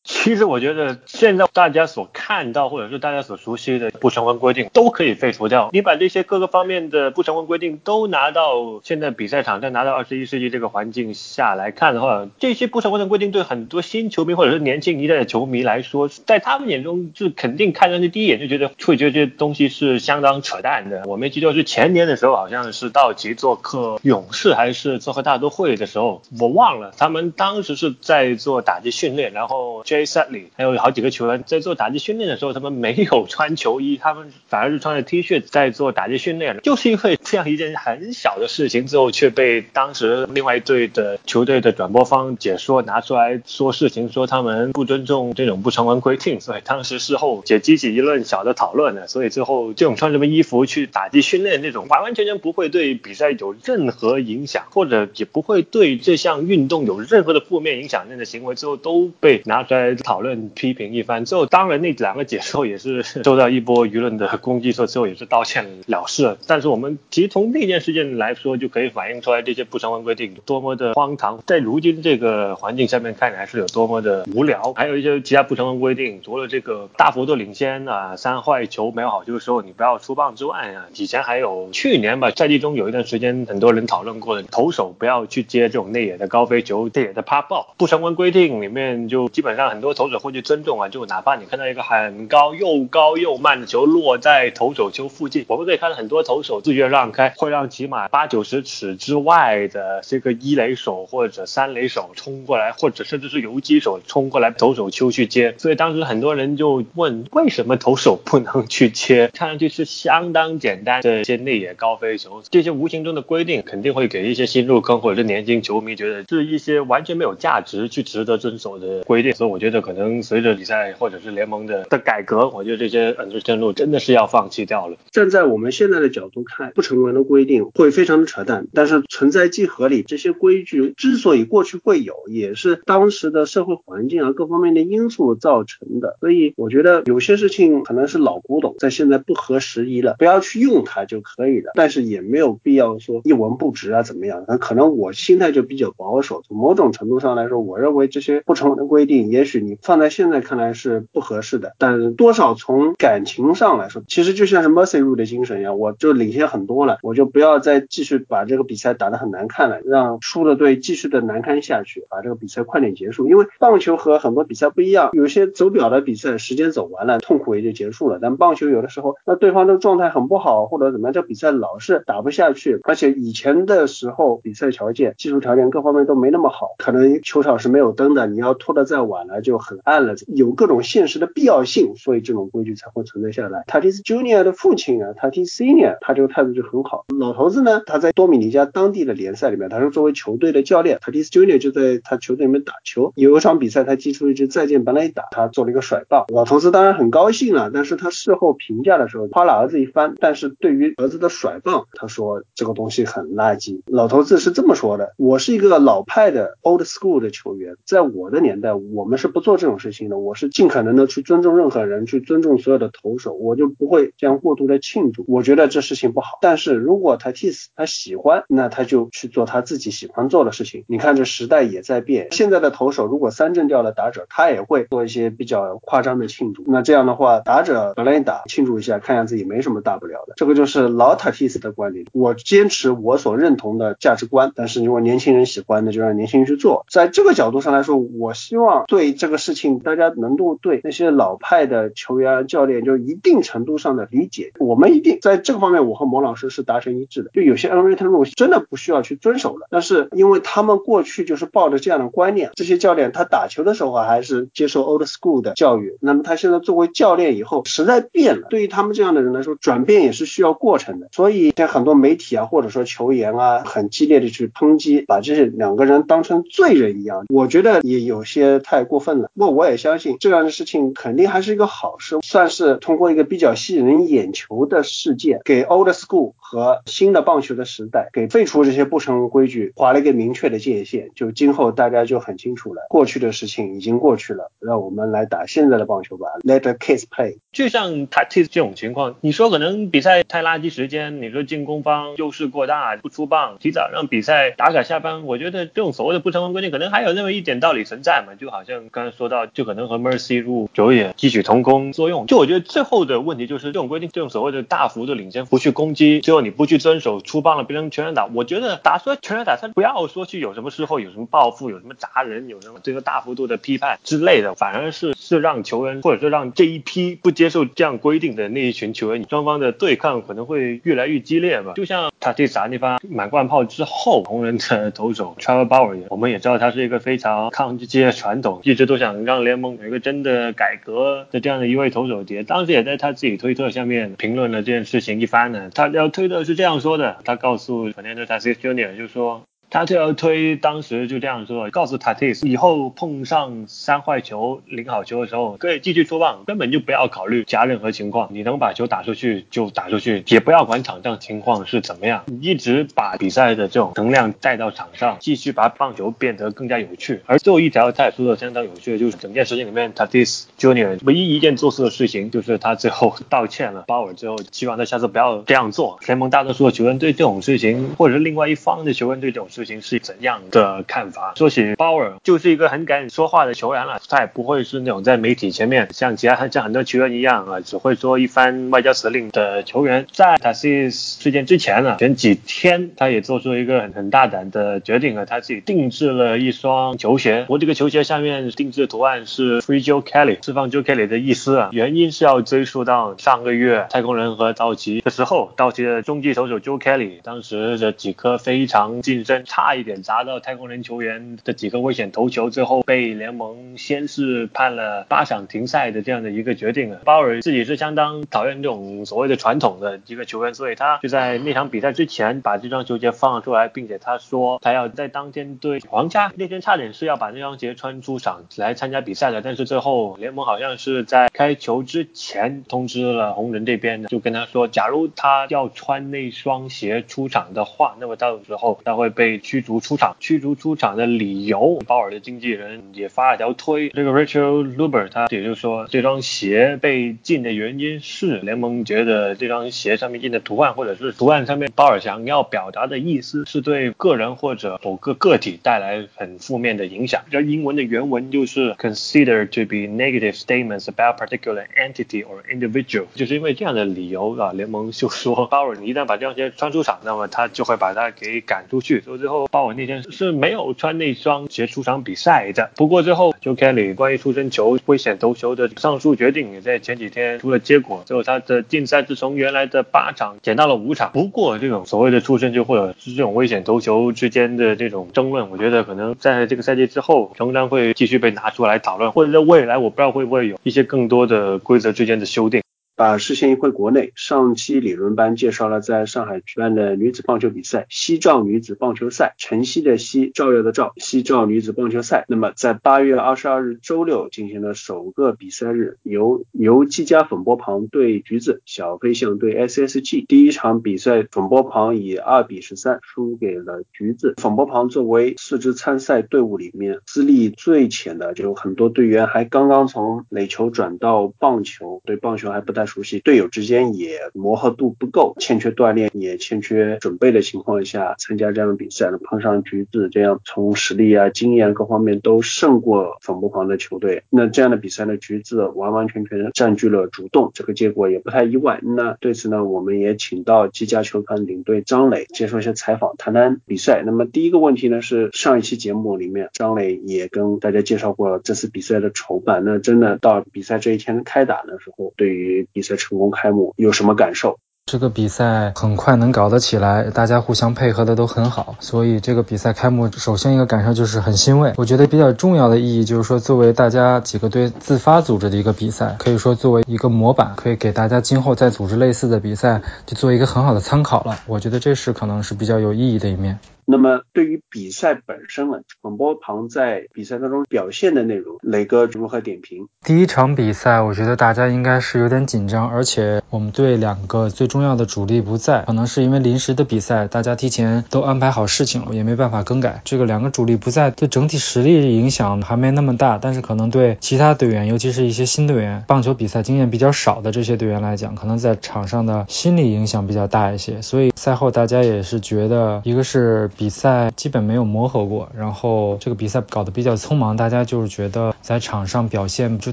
[0.05, 5.71] 其实我觉得现在大家所看到或者是大家所熟悉的不成文规定都可以废除掉。
[5.73, 21.05] 你把这些各个方面的不成文规定都拿到现在比赛场，再拿到二十一世纪这个环境下来看的话，这些不成文的规定对很多新球迷或者是年轻一代的球迷来说，在他们眼中是肯定看上去第一眼就觉得会觉得这些东西是相当扯淡的。
[21.07, 29.83] 我没记错是前年的时候，好像是道奇做客勇士还是做客大都会的时候，我忘了，他们当时是在做打击训练，然后。
[29.95, 30.07] J.
[30.07, 36.59] 沙里还有好几个球员在做打击训练的时候，他们没有穿球衣，他们反而是穿着 T 恤在做打击训练。
[36.65, 49.07] 就是因为这样一件很小的事情，之后却被当时另外一队的球队的转播方解说拿出来说事情，说他们不尊重这种不成文规定，所以当时事后也激起一轮小的讨论呢。
[49.07, 59.84] 所以最后这种穿什么衣服去打击训练，那种完完全全不会对比赛有任何影响，或者也不会对这项运动有任何的负面影响，那的行为，最后都被拿出来。
[59.95, 66.37] 讨论批评一番之后，当然那两个解说也是 受到一波舆论的攻击，说之后也是道歉了事。
[66.47, 74.73] 但是我们其实从那件事件来说，就可以反映出来这些不成文规定多么的荒唐，在如今这个环境下面看来是有多么的无聊。
[74.75, 87.75] 还有一些其他不成文规定，除了这个大幅度领先啊、三坏球没有好球的时候你不要出棒之外啊，以前还有去年吧，赛季中有一段时间很多人讨论过的，投手不要去接这种内野的高飞球、内野的趴爆。
[87.77, 89.74] 不成文规定里面就基本上。
[89.75, 105.53] 很多投手会去尊重啊，就哪怕你看到一个很高又高又慢的球落在投手球附近，我们可以看到很多投手自愿让开，会让起码八九十尺之外的这个一垒手或者三垒手冲过来，或者甚至是游击手冲过来投手球去接。
[105.59, 109.29] 所以当时很多人就问，为什么投手不能去接？
[109.35, 119.35] 看上去是相当简单的一些内野高飞球，这些无形中的规定肯定会给一些新入坑或者是年轻球迷觉得是一些完全没有价值去值得遵守的规定。
[119.35, 119.64] 所以我就。
[119.65, 124.99] 觉得可能随着比赛或者是联盟的的改革，我觉得这些恩师路真的是要放弃掉了。
[125.11, 130.03] 站在我们现在的角度看，不成文的规定会非常的扯淡，但是存在即合理。
[130.03, 136.19] 这些规矩之所以过去会有，也是当时的社会环境啊各方面的因素造成的。
[136.21, 141.73] 所以我觉得有些事情可能是老古董，在现在不合时宜了，不要去用它就可以了。
[141.75, 144.45] 但是也没有必要说一文不值啊怎么样？
[144.47, 146.43] 那可能我心态就比较保守。
[146.47, 149.54] 从某种程度上来说，我认为这些不成文的规定，也许。
[149.55, 163.29] 许你放在现在看来是不合适的，但多少从感情上来说，其实就像是 Mercy Rule 的精神一样，我就领先很多了，我就不要再继续把这个比赛打得很难看了，让输的队继续的难堪下去，把这个比赛快点结束。
[163.29, 168.19] 因为棒球和很多比赛不一样，有些走表的比赛时间走完了，痛苦也就结束了。
[168.21, 183.63] 但棒球有的时候，那对方的状态很不好，或者怎么样，这比赛老是打不下去，而且以前的时候比赛条件、技术条件各方面都没那么好，可能球场是没有灯的，你要拖得再晚了就很暗了，有各种现实的必要性，所以这种规矩才会存在下来。
[183.69, 187.05] Tatis Junior 的父亲啊，Tatis Senior，他这个态度就很好。
[187.17, 193.13] 老头子呢，他在多米尼加当地的联赛里面，他是作为球队的教练，Tatis Junior 就在他球队里面打球。
[193.15, 203.83] 有一场比赛，他击出一支再见本垒打，他做了一个甩棒，老头子当然很高兴了，但是他事后评价的时候夸了儿子一番，但是对于儿子的甩棒，他说这个东西很垃圾。
[203.87, 210.19] 老头子是这么说的：我是一个老派的 old school 的球员，在我的年代，我们是是不做这种事情的。
[210.19, 215.25] 我是尽可能的去尊重任何人，去尊重所有的投手，我就不会这样过度的庆祝。
[215.27, 216.37] 我觉得这事情不好。
[216.43, 220.85] 但是如果他 Tatis 他喜欢，那他就去做他自己喜欢做的事情。
[220.89, 226.63] 你看这时代也在变，现在的投手如果三振掉了打者，他也会做一些比较夸张的庆祝。
[226.67, 230.35] 那这样的话，打者本来打庆祝一下，看样子也没什么大不了的。
[230.37, 232.05] 这个就是老 Tatis 的观点。
[232.13, 236.85] 我坚持我所认同的价值观，但是如果年轻人喜欢，那就让年轻人去做。
[236.91, 244.53] 在这个角度上来说，我希望对这个事情大家能够对那些老派的球员教练就一定程度上的理解。
[244.59, 247.31] 我们一定在这个方面，我和某老师是达成一致的。
[247.33, 261.09] 就有些 unwritten rule 真的不需要去遵守了，但是因为他们过去就是抱着这样的观念，这些教练他打球的时候还是接受 old school 的教育，那么他现在作为教练以后时代变了，对于他们这样的人来说，转变也是需要过程的。
[261.13, 269.31] 所以像很多媒体啊，或者说球员啊，很激烈的去抨击，把这些两个人当成罪人一样，我觉得也有些太过分了。
[269.35, 287.39] 不过我也相信这样的事情肯定还是一个好事，算是通过一个比较吸引人眼球的事件，给 old school 和新的棒球的时代给废除这些不成文规矩划了一个明确的界限，就今后大家就很清楚了，过去的事情已经过去了，让我们来打现在的棒球吧，Let the kids play。
[287.53, 302.29] 就像 Tatis 这种情况，你说可能比赛太垃圾时间，你说进攻方优势过大，不出棒，提早让比赛打卡下班，我觉得这种所谓的不成文规定，可能还有那么一点道理存在嘛，就好像刚才说到，就可能和 Mercy Rule 有点异曲同工作用。
[302.29, 308.27] 就我觉得最后的问题就是这种规定，这种所谓的大幅度领先，不去攻击，最后你不去遵守，出棒了，变成全员打。
[308.27, 321.73] 我觉得打出来全员打，他不要说去有什么事后有什么报复，有什么砸人，有什么这个大幅度的批判之类的，反而是是让球员或者说让这一批不接受这样规定的那一群球员，双方的对抗可能会越来越激烈吧。
[321.75, 335.71] 就像他第打那发满贯炮之后，红人的投手 Trevor Bauer，我们也知道他是一个非常抗这些传统，一直都想让联盟有一个真的改革的这样的一位投手节，当时也在他自己推特下面评论了这件事情一番呢。
[335.75, 338.97] 他要推特是这样说的，他告诉 Fernando t a s i s Jr.
[338.97, 339.43] 就说。
[339.75, 357.23] 他就要推，当时就这样说，告诉 Tatis 以后碰上三坏球、零好球的时候，可以继续出棒，根本就不要考虑加任何情况，你能把球打出去就打出去，也不要管场上情况是怎么样，一直把比赛的这种能量带到场上，继续把棒球变得更加有趣。
[357.27, 365.99] 而最后一条他也说的相当有趣，就是整件事情里面，Tatis Junior 唯一一件做事的事情，就是他最后道歉了，鲍尔之后希望他下次不要这样做。
[366.07, 371.33] 联盟大多数的球员对这种事情，或者是另外一方的球员对这种事情是怎样的看法？
[371.37, 380.07] 说起鲍尔，就是一个很敢说话的球员了，他也不会是那种在媒体前面像其他像很多球员一样啊，只会说一番外交辞令的球员。
[380.13, 400.03] 在 Tatis 事件之前呢，前几天他也做出了一个很很大胆的决定啊，他自己定制了一双球鞋，我这个球鞋下面定制的图案是 Free Joe Kelly，释放 Joe Kelly 的意思啊，原因是要追溯到上个月太空人和道奇的时候，道奇的中继投手 Joe Kelly 当时的几颗非常近身，差一点。
[400.03, 406.99] 砸到太空人球员的几个危险头球，最后被联盟先是判了八场停赛的这样的一个决定啊。
[407.05, 430.17] 鲍尔自己是相当讨厌这种所谓的传统的一个球员，所以他就在那场比赛之前把这双球鞋放出来，并且他说他要在当天对皇家那天差点是要把那双鞋穿出场来参加比赛的，但是最后联盟好像是在开球之前通知了红人这边，就跟他说，假如他要穿那双鞋出场的话，那么到时候他会被驱逐出场。
[430.21, 447.23] 驱逐出场的理由，鲍尔的经纪人也发了条推，这个 Rachel Luber 他也就是说，这双鞋被禁的原因是联盟觉得这双鞋上面印的图案或者是图案上面鲍尔想要表达的意思是对个人或者某个个体带来很负面的影响。
[447.31, 459.01] 这英文的原文就是 consider to be negative statements about particular entity or individual，就是因为这样的理由啊，联盟就说 鲍尔你一旦把这双鞋穿出场，那么他就会把他给赶出去。
[459.01, 462.71] 所以最后鲍尔那天是没有穿那双鞋出场比赛的。
[462.77, 471.11] 不过最后 Joe Kelly 关于出生球危险投球的上诉决定也在前几天出了结果，最后他的禁赛是从原来的八场减到了五场。
[471.15, 482.64] 不过这种所谓的出生球或者是这种危险投球之间的这种争论，我觉得可能在这个赛季之后仍然会继续被拿出来讨论，或者在未来我不知道会不会有一些更多的规则之间的修订。
[482.97, 492.25] 把视线一回国内，上期理论班介绍了在上海举办的女子棒球比赛——西藏女子棒球赛，晨曦的曦，照耀的照，西藏女子棒球赛。
[492.29, 500.25] 那么在八月二十二日周六进行的首个比赛日，由由技嘉粉波旁对橘子，小飞象对 SSG。
[500.29, 504.35] 第一场比赛，粉波旁以二比十三输给了橘子。
[504.37, 512.84] 粉波旁作为四支参赛队伍里面资历最浅的，就很多队员还刚刚从垒球转到棒球，对棒球还不太。
[512.87, 528.81] 熟悉队友之间也磨合度不够，欠缺锻炼，也欠缺准备的情况下参加这样的比赛，碰上橘子这样从实力啊、经验各方面都胜过粉波旁的球队，那这样的比赛呢，橘子完完全全占据了主动，这个结果也不太意外。
[528.83, 534.03] 那对此呢，我们也请到机甲球团领队张磊接受一些采访，谈谈比赛。
[534.05, 544.59] 那么第一个问题呢，是上一期节目里面张磊也跟大家介绍过这次比赛的筹办，那真的到比赛这一天开打的时候，对于比赛成功开幕有什么感受？
[544.85, 551.73] 这个比赛很快能搞得起来，大家互相配合的都很好，所以这个比赛开幕，首先一个感受就是很欣慰。
[551.77, 561.39] 我觉得比较重要的意义就是说，作为大家几个队自发组织的一个比赛，可以说作为一个模板，可以给大家今后再组织类似的比赛，就做一个很好的参考了。
[561.47, 563.61] 我觉得这是可能是比较有意义的一面。
[563.87, 569.89] 那么对于比赛本身呢，广播旁在比赛当中表现的内容，磊哥如何点评？
[570.03, 580.01] 第一场比赛，我觉得大家应该是有点紧张，而且我们队两个最重要的主力不在，可能是因为临时的比赛，大家提前都安排好事情了，也没办法更改。
[580.05, 591.03] 这个两个主力不在，对整体实力影响还没那么大，但是可能对其他队员，尤其是一些新队员，棒球比赛经验比较少的这些队员来讲，可能在场上的心理影响比较大一些。
[591.03, 593.71] 所以赛后大家也是觉得，一个是。
[593.77, 599.93] 比赛基本没有磨合过，然后这个比赛搞得比较匆忙，大家就是觉得在场上表现就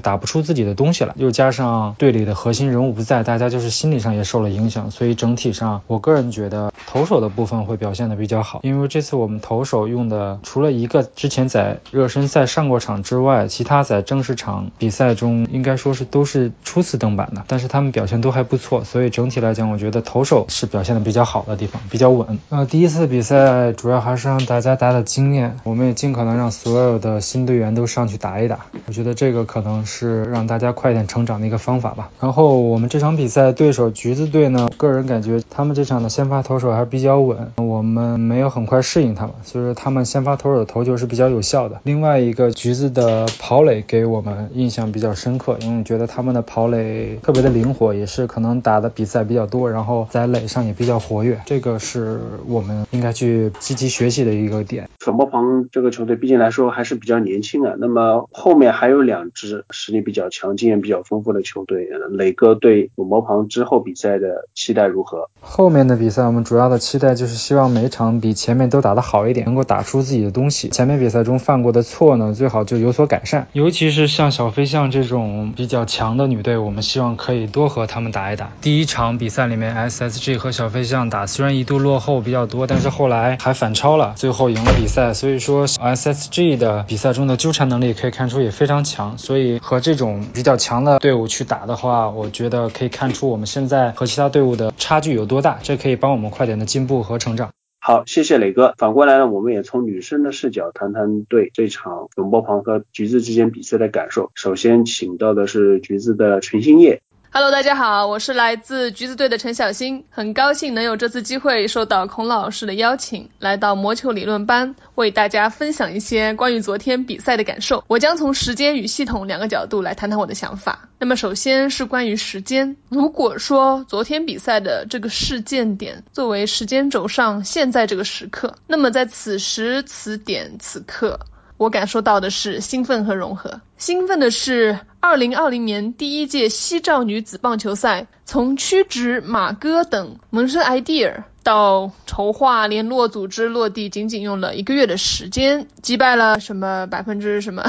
[0.00, 22.38] 打不出自己的东西了，又加上队里的核心人物不在，大家就是心理上也受了影响，所以整体上我个人觉得投手的部分会表现的比较好，因为这次我们投手用的除了一个之前在热身赛上过场之外，其他在正式场比赛中应该说是都是初次登板的，但是他们表现都还不错，所以整体来讲，我觉得投手是表现的比较好的地方，比较稳。
[22.48, 23.71] 呃，第一次比赛。
[23.72, 28.66] 主要还是让大家打打经验，我们也尽可能让所有的新队员都上去打一打。
[28.86, 32.10] 我觉得这个可能是让大家快点成长的一个方法吧。
[32.20, 41.80] 然后我们这场比赛对手橘子队呢，个人感觉他们这场的先发投手还是比较稳，我们没有很快适应他们，所以说他们先发投手的投球是比较有效的。
[41.84, 53.50] 另外一个橘子的跑垒给我们印象比较深刻，因为我觉得他们的跑垒特别的灵活，也是可能打的比赛比较多，然后在垒上也比较活跃，这个是我们应该去。
[53.62, 54.90] 积极学习的一个点。
[54.98, 61.88] 粉波旁这个球队毕竟来说还是比较年轻的，那么后面还有两支实力比较强、经验比较丰富的球队。
[62.10, 65.30] 磊哥对粉波旁之后比赛的期待如何？
[65.40, 70.68] 后面的比赛我们主要的期待就是希望每场比前面都打得好一点，能够打出自己的东西。
[70.68, 73.46] 前面比赛中犯过的错呢，最好就有所改善。
[73.52, 78.50] 尤其是像小飞象这种比较强的女队，我们希望可以多和他们打一打。
[78.60, 83.51] 第一场比赛里面，SSG 和小飞象打，虽然一度落后比较多，但是后来还。
[83.52, 85.14] 反超了，最后赢了比赛。
[85.14, 89.18] 所以说，SSG 的比赛中的纠缠能力可以看出也非常强。
[89.18, 95.58] 所以和这种比较强的队伍去打的话，我觉得可以看出我们现在和其他队伍的差距有多大。
[95.62, 97.50] 这可以帮我们快点的进步和成长。
[97.84, 98.74] 好，谢谢磊哥。
[98.78, 104.30] 反过来呢，我们也从女生的视角谈谈对这场永波旁和橘子之间比赛的感受。
[104.34, 107.00] 首先请到的是橘子的陈星叶。
[107.34, 117.84] Hello，大家好，我是来自橘子队的陈小新，很高兴能有这次机会受到孔老师的邀请，来到魔球理论班，为大家分享一些关于昨天比赛的感受。
[117.88, 120.90] 我将从时间与系统两个角度来谈谈我的想法。
[120.98, 131.20] 那么首先是关于时间，如果说昨天比赛的这个事件点作为时间轴上现在这个时刻，那么在此时此点此刻。
[131.62, 133.60] 我感受到的是兴奋和融合。
[133.76, 141.22] 兴奋的是，二零二零年第一届西兆女子棒球赛，从屈指、马哥等萌生 idea。
[141.42, 147.62] 到筹划、联络、组织、落地，仅仅用了一个月的时间，击败了什么百分之什么，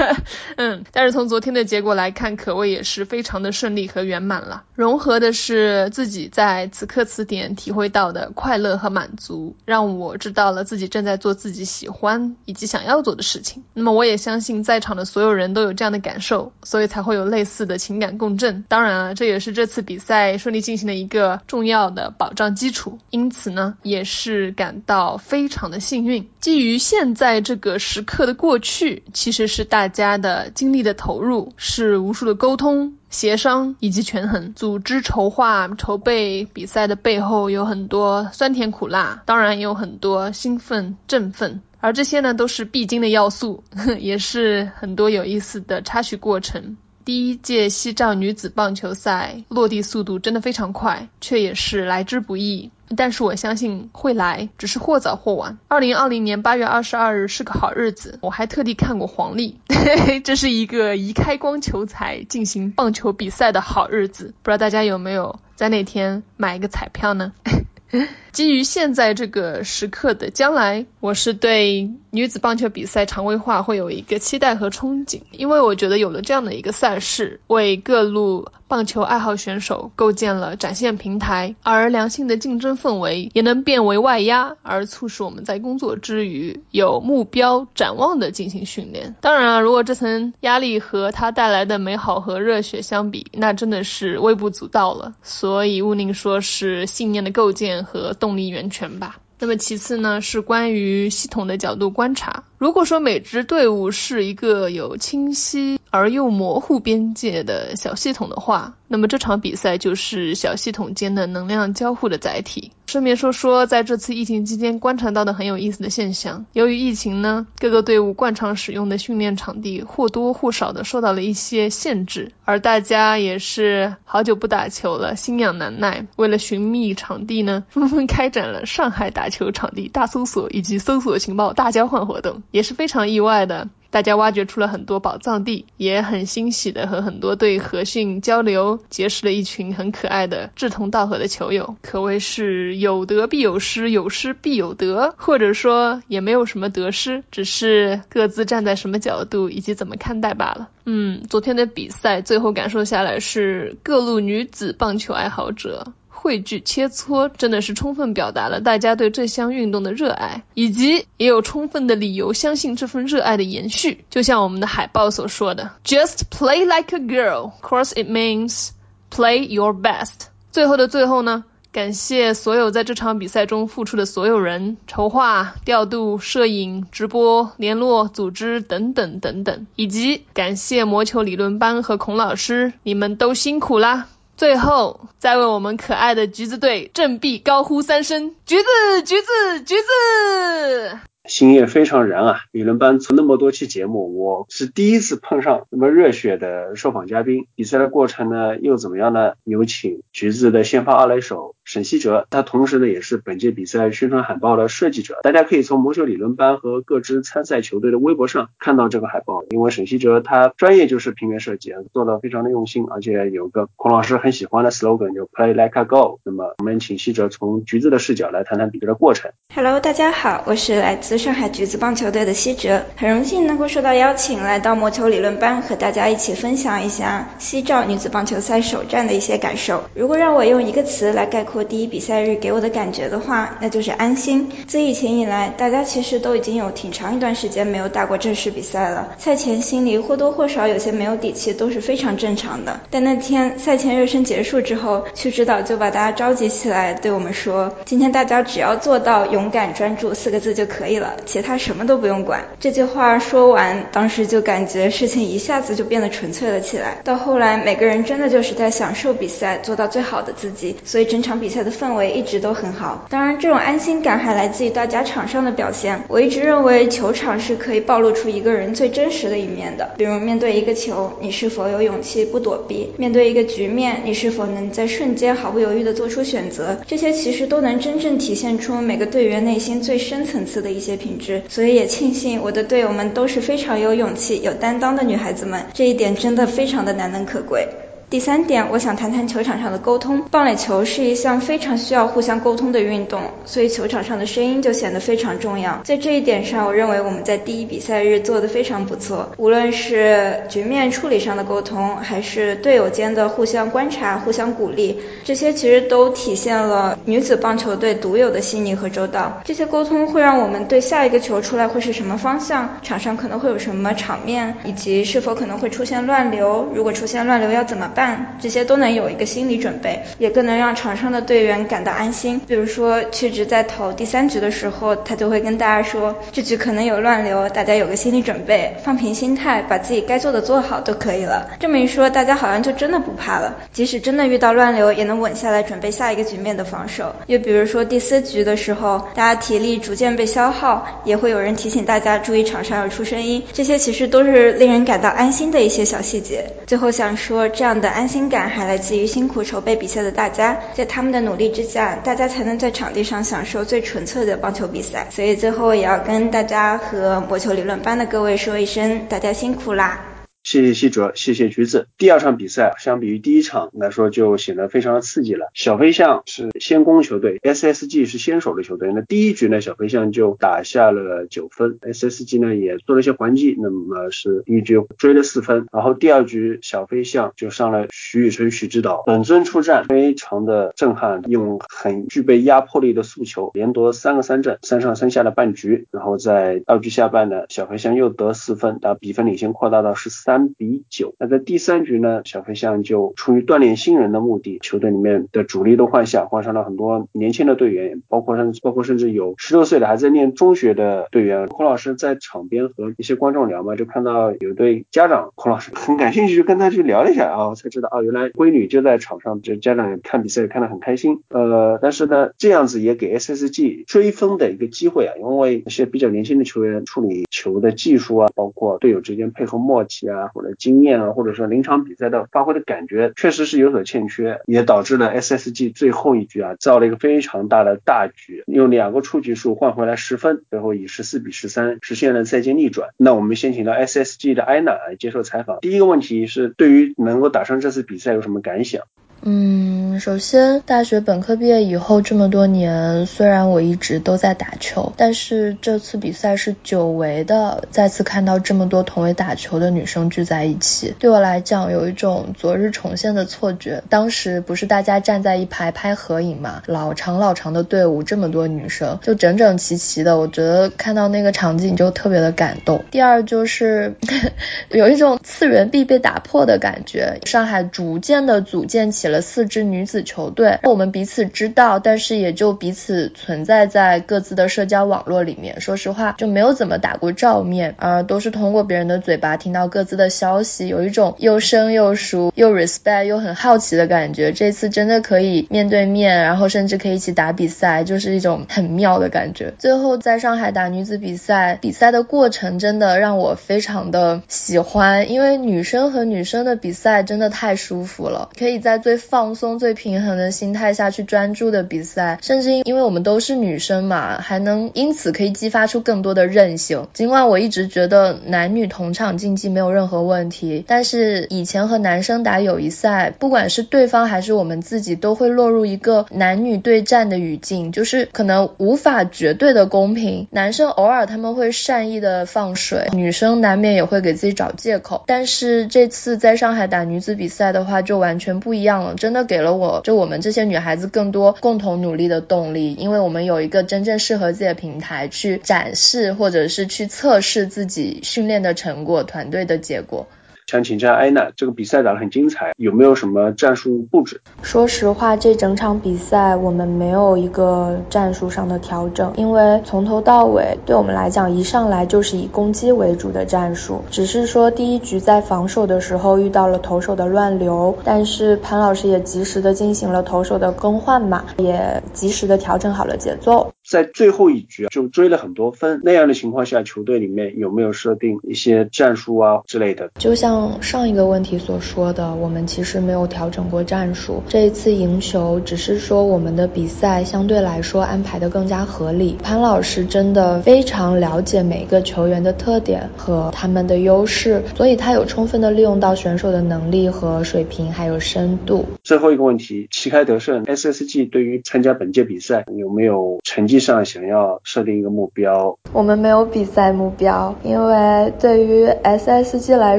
[0.56, 4.64] 嗯，但是从昨天的结果来看，可谓也是非常的顺利和圆满了。
[4.74, 13.62] 融合的是自己在此刻此点体会到的快乐和满足，让我知道了自己正在做自己喜欢以及想要做的事情。
[13.74, 18.64] 那么我也相信在场的所有人都有这样的感受，所以才会有类似的情感共振。
[18.68, 22.98] 当然了，这也是这次比赛顺利进行的一个重要的保障基础。
[23.10, 26.30] 因因此呢，也是感到非常的幸运。
[26.40, 34.54] 基于现在这个时刻的过去，其实是大家的精力的投入，是无数的沟通、协商以及权衡。
[34.54, 43.64] 组织筹划、筹备比赛的背后有很多酸甜苦辣，当然也有很多兴奋、振奋，而这些呢都是必经的要素，
[44.00, 46.78] 也是很多有意思的插曲过程。
[47.10, 52.70] 第一届西藏女子棒球赛落地速度真的非常快，却也是来之不易。
[52.96, 55.58] 但是我相信会来，只是或早或晚。
[55.66, 59.58] 二零二零年八月二十二日是个好日子，我还特地看过黄历，
[60.22, 64.32] 这是一个移开光球才进行棒球比赛的好日子。
[64.44, 67.32] 不知道大家有没有在那天买一个彩票呢？
[68.32, 89.16] 基于现在这个时刻的将来，我是对女子棒球比赛常规化会有一个期待和憧憬，因为我觉得有了这样的一个赛事，为各路棒球爱好选手构建了展现平台，而良性的竞争氛围也能变为外压，而促使我们在工作之余有目标展望的进行训练。
[89.20, 95.14] 当然了，如果这层压力和它带来的美好和热血相比，那真的是微不足道了。
[95.22, 99.18] 所以勿宁说是信念的构建和动力源泉吧。
[99.40, 102.44] 那么其次呢，是关于系统的角度观察。
[102.60, 112.70] 如果说每支队伍是一个有清晰而又模糊边界的小系统的话，那么这场比赛就是小系统间的能量交互的载体。
[112.86, 132.42] 顺便说说，在这次疫情期间观察到的很有意思的现象，由于疫情呢，各个队伍惯常使用的训练场地或多或少的受到了一些限制，而大家也是好久不打球了，心痒难耐，为了寻觅场地呢，纷纷开展了上海打球场地大搜索以及搜索情报大交换活动。
[132.50, 150.68] 也是非常意外的，大家挖掘出了很多宝藏地，也很欣喜的和很多队合训交流，结识了一群很可爱的志同道合的球友，可谓是有得必有失，有失必有得，或者说也没有什么得失，只是各自站在什么角度以及怎么看待罢了。
[150.84, 155.92] 嗯，昨天的比赛最后感受下来是各路女子棒球爱好者。
[156.22, 164.04] 汇聚切磋，真的是充分表达了大家对这项运动的热爱，以及也有充分的理由相信这份热爱的延续。
[164.10, 168.68] 就像我们的海报所说的，Just play like a girl, course it means
[169.10, 170.26] play your best。
[170.52, 184.08] 最后的最后呢，感谢所有在这场比赛中付出的所有人，筹划、调度、摄影、直播、联络、组织等等等等，以及感谢魔球理论班和孔老师，你们都辛苦啦。
[184.40, 190.98] 最后，再为我们可爱的橘子队振臂高呼三声：橘子，橘子，橘子！
[191.26, 192.40] 心也非常燃啊！
[192.50, 197.48] 理论班从那么多期节目，我是第一次碰上那么热血的受访嘉宾。
[197.54, 199.34] 比赛的过程呢，又怎么样呢？
[199.44, 205.18] 有请橘子的先发二垒手沈希哲，他同时呢也是本届比赛宣传海报的设计者。
[205.22, 209.44] 大家可以从魔球理论班和各支参赛球队的微博上看到这个海报。
[209.50, 216.18] 因为沈希哲他专业就是平面设计，做的非常的用心，而且有个孔老师很喜欢的 slogan，就 Play like a go。
[216.24, 219.30] 那么我们请希哲从橘子的视角来谈谈比赛的过程。
[219.54, 221.18] Hello，大家好，我是来自。
[221.18, 229.84] 上海橘子棒球队的西哲，很荣幸能够受到邀请来到魔球理论班，和大家一起分享一下西照女子棒球赛首战的一些感受。
[229.94, 231.49] 如果让我用一个词来概括。
[231.50, 234.48] 括第一比赛日给我的感觉的话，那就是安心。
[234.68, 242.80] 自疫情以来，大家其实都已经有挺长一段时间没有打过正式比赛了，赛前心里或多或少有些没有底气，都是非常正常的。
[242.90, 256.98] 但那天赛前热身结束之后，区指导就把大家召集起来，对我们说：“今天大家只要做到勇敢专注四个字就可以了，其他什么都不用管。”这句话说完，当时就感觉事情一下子就变得纯粹了起来。
[257.02, 263.06] 到后来，每个人真的就是在享受比赛，做到最好的自己，所以整场比赛的氛围一直都很好。
[263.08, 266.04] 当然，这种安心感还来自于大家场上的表现。
[266.08, 269.90] 我一直认为，球场是可以暴露出一个人最真实的一面的。
[269.96, 272.92] 比如，面对一个球，你是否有勇气不躲避？
[272.98, 276.78] 面对一个局面，你是否能在瞬间毫不犹豫地做出选择？
[276.86, 281.42] 这些其实都能真正体现出每个队员内心最深层次的一些品质。
[281.48, 287.66] 所以也庆幸我的队友们都是非常有勇气、有担当的女孩子们，这一点真的非常的难能可贵。
[288.10, 290.24] 第三点，我想谈谈球场上的沟通。
[290.32, 295.80] 棒垒球是一项非常需要互相沟通的运动，所以球场上的声音就显得非常重要。
[295.84, 299.30] 在这一点上，我认为我们在第一比赛日做得非常不错。
[299.36, 309.40] 无论是局面处理上的沟通，还是队友间的互相观察、互相鼓励，这些其实都体现了女子棒球队独有的细腻和周到。
[309.44, 317.99] 这些沟通会让我们对下一个球出来会是什么方向，场上可能会有什么场面，以及是否可能会出现乱流，如果出现乱流要怎么办。
[318.40, 322.40] 这些都能有一个心理准备，也更能让场上的队员感到安心。
[322.46, 331.50] 比如说，曲直在投第三局的时候，他就会跟大家说，这局可能有乱流，大家有个心理准备，放平心态，把自己该做的做好就可以了。
[331.60, 337.14] 这么一说，大家好像就真的不怕了，即使真的遇到乱流，也能稳下来准备下一个局面的防守。
[337.26, 346.44] 又比如说第四局的时候，大家体力逐渐被消耗，也会有人提醒大家注意场上要出声音，这些其实都是令人感到安心的一些小细节。
[346.66, 347.89] 最后想说，这样的。
[347.90, 355.06] 安心感还来自于辛苦筹备比赛的大家，在他们的努力之下，大家才能在场地上享受最纯粹的棒球比赛。
[355.10, 360.09] 所以最后也要跟大家和魔球理论班的各位说一声，大家辛苦啦！
[360.42, 361.86] 谢谢西哲，谢谢橘子。
[361.98, 365.50] 第二场比赛相比于第一场来说，就显得非常的刺激了。
[365.52, 368.90] 小飞象是先攻球队，SSG 是先手的球队。
[368.94, 375.66] 那第一局呢，小飞象就打下了九分，SSG 呢也做了一些还击，那么是一局追了四分。
[375.72, 385.86] 然后第二局小飞象就上了徐宇春、徐指导本尊出战，非常的震撼，用很具备压迫力的速球连夺三个三振，三上三下的半局。
[385.90, 390.29] 然后在二局下半呢，小飞象又得四分，把比分领先扩大到十四。
[390.30, 391.14] 三比九。
[391.18, 401.48] 那在第三局呢，小飞象就出于锻炼新人的目的，球队里面的主力都换下，换上了很多年轻的队员，包括甚至包括甚至有十六岁的还在念中学的队员。
[401.48, 411.18] 孔老师在场边和一些观众聊嘛，就看到有对家长，孔老师 很感兴趣，就跟他去聊了一下啊，才知道啊，原来闺女就在场上，就家长也看比赛看得很开心。
[411.30, 420.19] 呃，但是呢，这样子也给 SSG 追分的一个机会啊，因为一些比较年轻的球员处理球的技术啊，包括队友之间配合默契啊。
[420.28, 432.90] 或者经验啊，或者说临场比赛的发挥的感觉，确实是有所欠缺，也导致了 SSG 最后一局啊造了一个非常大的大局，用两个出局数换回来十分，最后以十四比十三实现了赛季逆转。
[432.96, 435.60] 那我们先请到 SSG 的艾娜来接受采访。
[435.60, 438.82] 第一个问题是，对于能够打上这次比赛有什么感想？
[439.22, 453.82] 嗯，首先，大学本科毕业以后这么多年，虽然我一直都在打球，但是这次比赛是久违的，再次看到这么多同为打球的女生聚在一起，对我来讲有一种昨日重现的错觉。
[453.90, 462.82] 当时不是大家站在一排拍合影嘛，老长老长的队伍，这么多女生，就整整齐齐的，我觉得看到那个场景就特别的感动。
[462.90, 463.96] 第二就是
[464.70, 469.09] 有一种次元壁被打破的感觉，上海逐渐的组建起。
[469.10, 475.60] 了四支女子球队，我们彼此知道，但是也就彼此存在在各自的社交网络里面。
[475.60, 484.32] 说实话，就没有怎么打过照面，啊，都是通过别人的嘴巴听到各自的消息，有一种又生又熟又 respect 又很好奇的感觉。
[484.32, 489.52] 这次真的可以面对面，然后甚至可以一起打比赛，就是一种很妙的感觉。
[489.58, 506.86] 最后在上海打女子比赛，比赛的过程真的让我非常的喜欢，因为女生和女生的比赛真的太舒服了，可以在最放松、最平衡的心态下去专注的比赛，甚至因为我们都是女生嘛，还能因此可以激发出更多的韧性。
[506.92, 520.28] 尽管我一直觉得男女同场竞技没有任何问题，但是以前和男生打友谊赛，不管是对方还是我们自己，都会落入一个男女对战的语境，就是可能无法绝对的公平。
[520.30, 525.04] 男生偶尔他们会善意的放水，女生难免也会给自己找借口。
[525.06, 528.89] 但是这次在上海打女子比赛的话，就完全不一样了。
[528.96, 540.06] 真的给了我就我们这些女孩子更多共同努力的动力，因为我们有一个真正适合自己的平台去展示或者是去测试自己训练的成果、团队的结果。
[540.50, 544.20] 想请教安娜，这个比赛打得很精彩，有没有什么战术布置？
[544.42, 553.84] 说实话，这整场比赛我们没有一个战术上的调整，因为从头到尾对我们来讲，一上来就是以攻击为主的战术。
[553.92, 563.52] 只是说第一局在防守的时候遇到了投手的乱流，但是潘老师也及时的进行了投手的更换嘛，也及时的调整好了节奏。
[563.64, 569.90] 在最后一局就追了很多分，那样的情况下，球队里面有没有设定一些战术啊之类的？
[569.98, 574.22] 就像上一个问题所说的，我们其实没有调整过战术。
[574.28, 579.16] 这一次赢球，只是说我们的比赛相对来说安排的更加合理。
[579.22, 588.66] 潘老师真的非常了解每个球员的特点和他们的优势，所以他有充分的利用到选手的能力和水平，还有深度。
[588.82, 593.60] 最后一个问题，旗开得胜，SSG 对于参加本届比赛有没有成绩？
[593.60, 599.78] 上想要设定一个目标，我们没有比赛目标，因为对于 SSG 来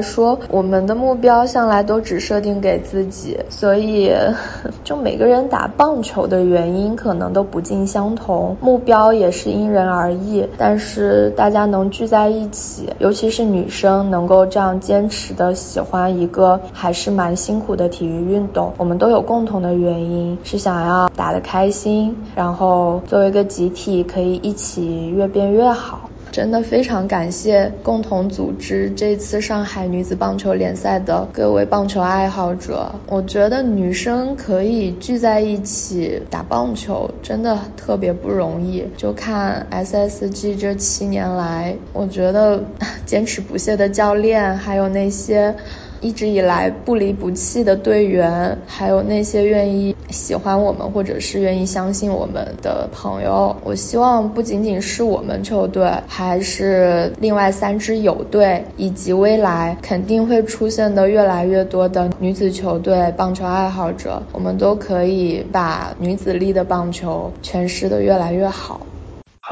[0.00, 4.12] 说，我们的目标向来都只设定给自己，所以
[4.84, 10.46] 就每个人打棒球的原因可能都不尽相同，目标也是因人而异。
[10.56, 23.72] 但是大家能聚在一起，尤其是女生能够这样坚持的喜欢一个还是蛮辛苦的体育运动，我们都有共同的原因，是想要打得开心，然后作为一个集。
[23.72, 32.94] 体可以一起越变越好，真的非常感谢共同组织这次上海女子棒球联赛的各位棒球爱好者。
[33.06, 38.84] 我觉得女生可以聚在一起打棒球，真的特别不容易。
[38.96, 42.64] 就看 SSG 这七年来，我觉得
[43.04, 45.54] 坚持不懈的教练，还有那些。
[46.02, 68.80] 一直以来不离不弃的队员，还有那些愿意喜欢我们或者是愿意相信我们的朋友，我希望不仅仅是我们球队，还是另外三支友队，以及未来肯定会出现的越来越多的女子球队、棒球爱好者，我们都可以把女子力的棒球诠释的越来越好。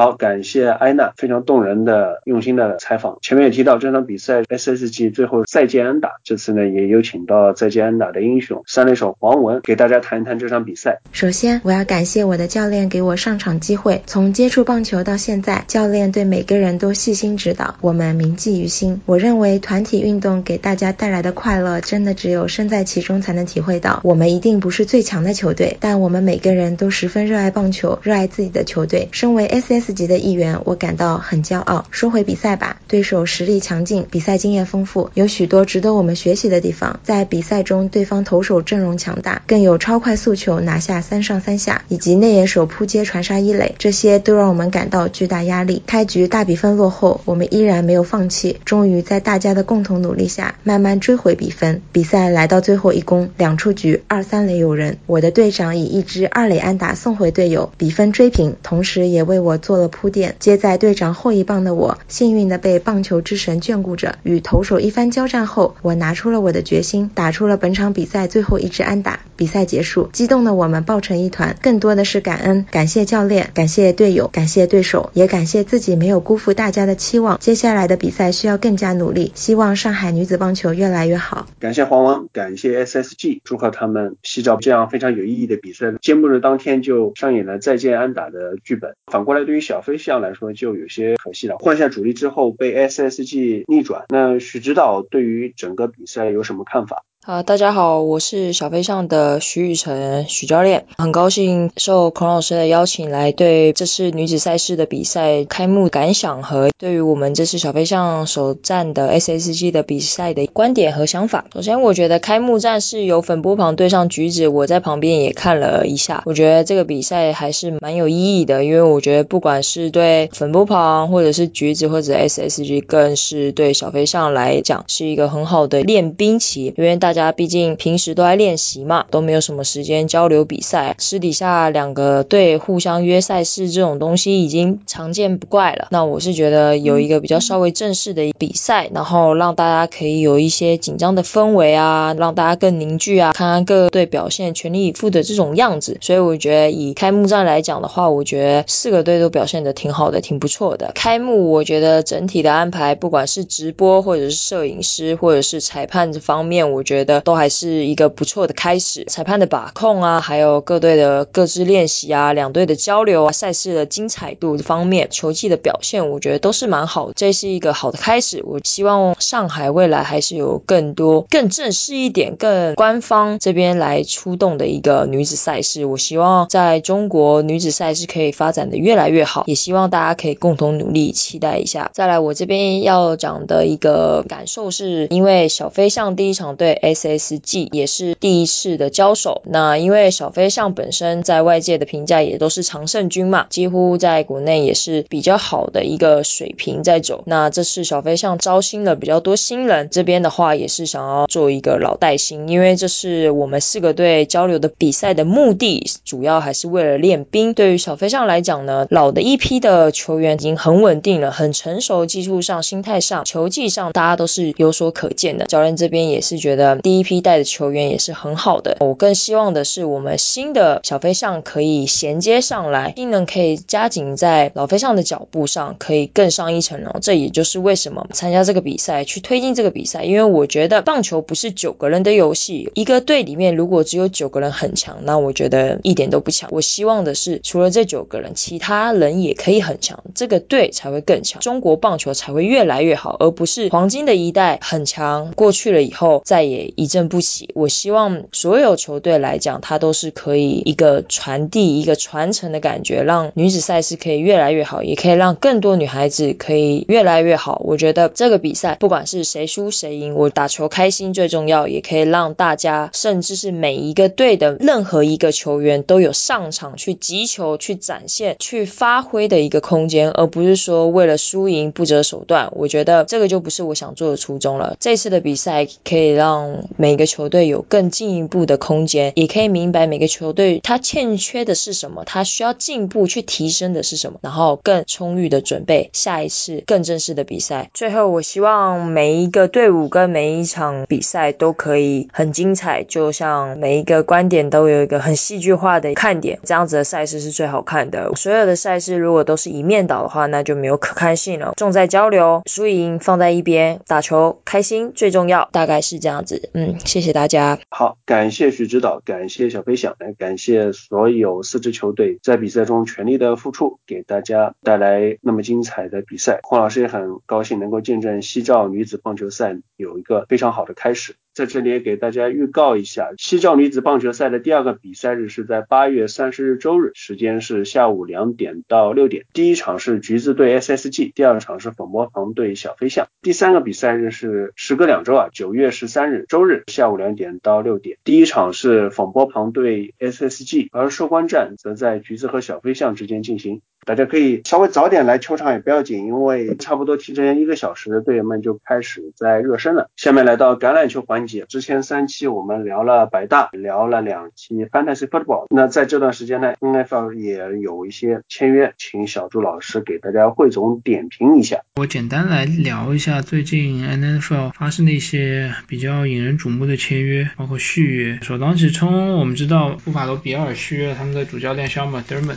[0.00, 3.18] 好，感谢艾娜非常动人的、用心的采访。
[3.20, 11.00] 前面也提到这场比赛 SSG 最后再见安打，这次呢也有请到再见安打的英雄三垒手黄文给大家谈一谈这场比赛。
[11.12, 14.00] 首先，我要感谢我的教练给我上场机会。
[14.06, 19.02] 从接触棒球到现在，教练对每个人都细心指导，我们铭记于心。
[19.04, 24.00] 我认为团体运动给大家带来的快乐，真的只有身在其中才能体会到。
[24.02, 29.10] 我们一定不是最强的球队，但我们每个人都十分热爱棒球，热爱自己的球队。
[29.12, 29.89] 身为 SS。
[29.90, 31.84] 四级的一员，我感到很骄傲。
[31.90, 37.00] 说回比赛吧，对手实力强劲，比赛经验丰富，有许多值得我们学习的地方。
[37.02, 45.82] 在比赛中，对方投手阵容强大，更有超快速球拿下三上三下，以及内野手扑接传杀一垒，这些都让我们感到巨大压力。
[45.88, 51.82] 开局大比分落后，我们依然没有放弃，终于在大家的共同努力下，慢慢追回比分。
[51.90, 59.58] 比赛来到最后一攻，两出局，二三垒有人，我的队长以一支二垒安打送回队友，比分追平，同时也为我。
[59.60, 64.18] 做了铺垫，接在队长后一棒的我，幸运的被棒球之神眷顾着。
[64.22, 69.20] 与投手一番交战后，我拿出了我的决心，打出了本场比赛最后一支安打。
[69.36, 77.38] 比赛结束，激动的我们抱成一团，更多的是感恩，感谢教练，感谢队友，感谢对手，也感谢自己没有辜负大家的期望。
[77.40, 81.46] 接下来的比赛需要更加努力，希望上海女子棒球越来越好。
[81.58, 85.86] 感谢黄王，感谢 SSG，祝贺他们洗照这样非常有意义的比赛。
[86.02, 88.94] 揭幕日当天就上演了再见安打的剧本。
[89.10, 91.56] 反过来，对于小飞象来说就有些可惜了。
[91.58, 97.04] 换下主力之后被 SSG 逆转，那许指导对于整个比赛有什么看法？
[97.22, 111.44] 啊，大家好，我是小飞象的徐雨辰许教练，很高兴受孔老师的邀请来对这次女子赛事的比赛开幕感想和对于我们这次小飞象首战的 SSG 的比赛的观点和想法。
[111.52, 127.09] 首先，我觉得开幕战是由粉波旁对上橘子，我在旁边也看了一下，我觉得这个比赛还是蛮有意义的，因为我觉得不管是对粉波旁或者是橘子或者 SSG，更是对小飞象来讲是一个很好的练兵期，因为大。
[127.10, 130.94] 大家毕竟平时都在练习嘛，都没有什么时间交流比赛。
[130.98, 135.88] 私底下两个队互相约赛事这种东西已经常见不怪了。
[135.90, 145.98] 那我是觉得有一个比较稍微正式的比赛，然后让大家可以有一些紧张的氛围啊，让大家更凝聚啊，看看各个队表现全力以赴的这种样子。
[146.00, 150.92] 所以我觉得以开幕战来讲的话，我觉得四个队都表现的挺好的，挺不错的。
[150.94, 156.99] 开幕我觉得整体的安排，不管是直播或者是摄影师或者是裁判这方面，我觉得。
[157.00, 159.04] 觉得都还是一个不错的开始。
[159.06, 168.42] 裁判的把控啊，还有各队的各自练习啊，两队的交流啊，赛事的精彩度方面，球技的表现，我觉得都是蛮好，这是一个好的开始。
[168.44, 175.86] 我希望上海未来还是有更多、更正式一点、更官方这边来出动的一个女子赛事。
[175.86, 181.90] 我希望在中国女子赛事可以发展的越来越好，也希望大家可以共同努力，期待一下。
[181.94, 189.42] 再来，我这边要讲的一个感受是，因为小飞象第一场对 SSG 也是第一次的交手。
[189.44, 197.22] 那因为小飞象本身在外界的评价也都是常胜军嘛，几乎在国内也是比较好的一个水平在走。
[197.26, 207.54] 那这次小飞象招新了比较多新人，这边的话也是想要做一个老带新，因为这是我们四个队交流的比赛的目的，主要还是为了练兵。
[207.54, 215.46] 对于小飞象来讲呢，老的一批的球员已经很稳定了，很成熟，技术上、心态上、球技上，大家都是有所可见的。
[215.46, 218.76] 教练这边也是觉得第一批带的球员也是很好的。
[218.80, 226.96] 我更希望的是我们新的小飞象可以衔接上来，技能可以加紧在老飞象的脚步上，可以更上一层楼。
[227.00, 230.04] 这也就是为什么参加这个比赛，去推进这个比赛。
[230.04, 236.50] 因为我觉得棒球不是九个人的游戏，一个队里面如果只有九个人很强，那我觉得一点都不强。
[236.52, 247.50] 我希望的是，除了这九个人，其他人也可以很强，这个队才会更强，中国棒球才会越来越好，而不是黄金的一代很强过去了以后再也一振不起。
[247.54, 257.60] 我希望所有球队来讲，它都是可以一个传递、一个传承的感觉，让女子赛事可以越来越好，也可以让更多女孩子可以越来越好。
[257.64, 272.52] 我觉得这个比赛不管是谁输谁赢，我打球开心最重要，也可以让大家，甚至是每一个队的任何一个球员都有上场去击球、去展现、去发挥的一个空间，而不是说为了输赢不择手段。
[272.52, 274.76] 我觉得这个就不是我想做的初衷了。
[274.80, 287.70] 这次的比赛可以让每个球队有更进一步的空间，也可以明白每个球队他欠缺的是什么，他需要进步去提升的是什么，然后更充裕的准备下一次更正式的比赛。
[287.74, 298.12] 最后，我希望每一个队伍跟每一场比赛都可以很精彩，就像每一个观点都有一个很戏剧化的看点，这样子的赛事是最好看的。
[298.16, 301.54] 所有的赛事如果都是一面倒的话，那就没有可看性了。
[301.56, 306.49] 重在交流，输赢放在一边，打球开心最重要，大概是这样子。
[306.52, 307.58] 嗯，谢谢大家。
[307.70, 316.40] 好，感谢徐指导，感谢小飞象，来感谢所有四支球队在比赛中全力的付出，给大家带来那么精彩的比赛。
[316.42, 321.14] 黄老师也很高兴能够见证西兆女子棒球赛有一个非常好的开始。
[321.32, 329.24] 在这里也给大家预告一下，西兆女子棒球赛的第二个比赛日是在八月三十日周日，时间是下午两点到六点。
[329.32, 333.08] 第一场是橘子对 SSG，第二场是粉波旁对小飞象。
[333.22, 337.98] 第三个比赛日是时隔两周啊，九月十三日周日下午两点到六点。
[338.02, 343.62] 第一场是粉波旁对 SSG，而收官战则在橘子和小飞象之间进行。
[343.86, 349.90] 大家可以稍微早点来球场也不要紧，因为差不多提前一个小时，队员们就开始在热身了。
[349.96, 361.62] 下面来到橄榄球环节，之前三期我们聊了百大，聊了两期 Fantasy Football，那在这段时间呢，NFL 也有一些签约，请小朱老师给大家汇总点评一下。
[361.76, 368.18] 我简单来聊一下最近 NFL 发生的一些比较引人瞩目的签约，包括续约。
[368.22, 372.34] 首当其冲，我们知道布法罗比尔续约他们的主教练肖马德 m。